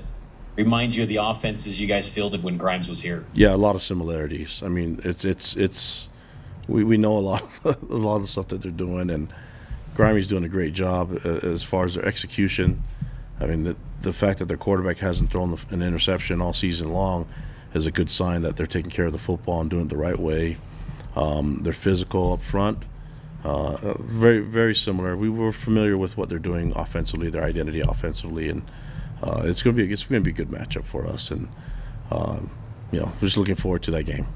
remind 0.63 0.95
you 0.95 1.03
of 1.03 1.09
the 1.09 1.17
offenses 1.17 1.79
you 1.79 1.87
guys 1.87 2.09
fielded 2.09 2.43
when 2.43 2.57
Grimes 2.57 2.89
was 2.89 3.01
here? 3.01 3.25
Yeah, 3.33 3.55
a 3.55 3.57
lot 3.57 3.75
of 3.75 3.81
similarities. 3.81 4.61
I 4.61 4.67
mean, 4.67 4.99
it's 5.03 5.23
it's 5.23 5.55
it's 5.55 6.09
we, 6.67 6.83
we 6.83 6.97
know 6.97 7.17
a 7.17 7.19
lot 7.19 7.41
of, 7.41 7.65
a 7.89 7.95
lot 7.95 8.17
of 8.17 8.23
the 8.23 8.27
stuff 8.27 8.49
that 8.49 8.61
they're 8.61 8.71
doing, 8.71 9.09
and 9.09 9.31
Grimey's 9.95 10.27
doing 10.27 10.43
a 10.43 10.49
great 10.49 10.73
job 10.73 11.19
uh, 11.25 11.29
as 11.43 11.63
far 11.63 11.85
as 11.85 11.95
their 11.95 12.05
execution. 12.05 12.83
I 13.39 13.45
mean, 13.45 13.63
the 13.63 13.75
the 14.01 14.13
fact 14.13 14.39
that 14.39 14.45
their 14.45 14.57
quarterback 14.57 14.97
hasn't 14.97 15.31
thrown 15.31 15.57
an 15.69 15.81
interception 15.81 16.41
all 16.41 16.53
season 16.53 16.89
long 16.89 17.27
is 17.73 17.85
a 17.85 17.91
good 17.91 18.09
sign 18.09 18.41
that 18.41 18.57
they're 18.57 18.67
taking 18.67 18.91
care 18.91 19.05
of 19.05 19.13
the 19.13 19.19
football 19.19 19.61
and 19.61 19.69
doing 19.69 19.85
it 19.85 19.89
the 19.89 19.97
right 19.97 20.19
way. 20.19 20.57
Um, 21.15 21.59
they're 21.63 21.73
physical 21.73 22.33
up 22.33 22.41
front. 22.41 22.83
Uh, 23.43 23.93
very, 23.99 24.39
very 24.39 24.75
similar. 24.75 25.15
We 25.15 25.29
were 25.29 25.53
familiar 25.53 25.97
with 25.97 26.17
what 26.17 26.27
they're 26.29 26.39
doing 26.39 26.73
offensively, 26.75 27.29
their 27.29 27.43
identity 27.43 27.79
offensively, 27.79 28.49
and 28.49 28.63
it's 29.43 29.61
going 29.63 29.75
to 29.75 29.85
be 29.85 29.91
it's 29.91 30.03
to 30.21 30.21
be 30.21 30.31
a 30.31 30.45
good 30.45 30.49
matchup 30.49 30.85
for 30.85 31.05
us. 31.05 31.31
And 31.31 31.47
um, 32.11 32.49
you 32.91 32.99
know, 32.99 33.11
we're 33.15 33.27
just 33.27 33.37
looking 33.37 33.55
forward 33.55 33.83
to 33.83 33.91
that 33.91 34.03
game. 34.05 34.27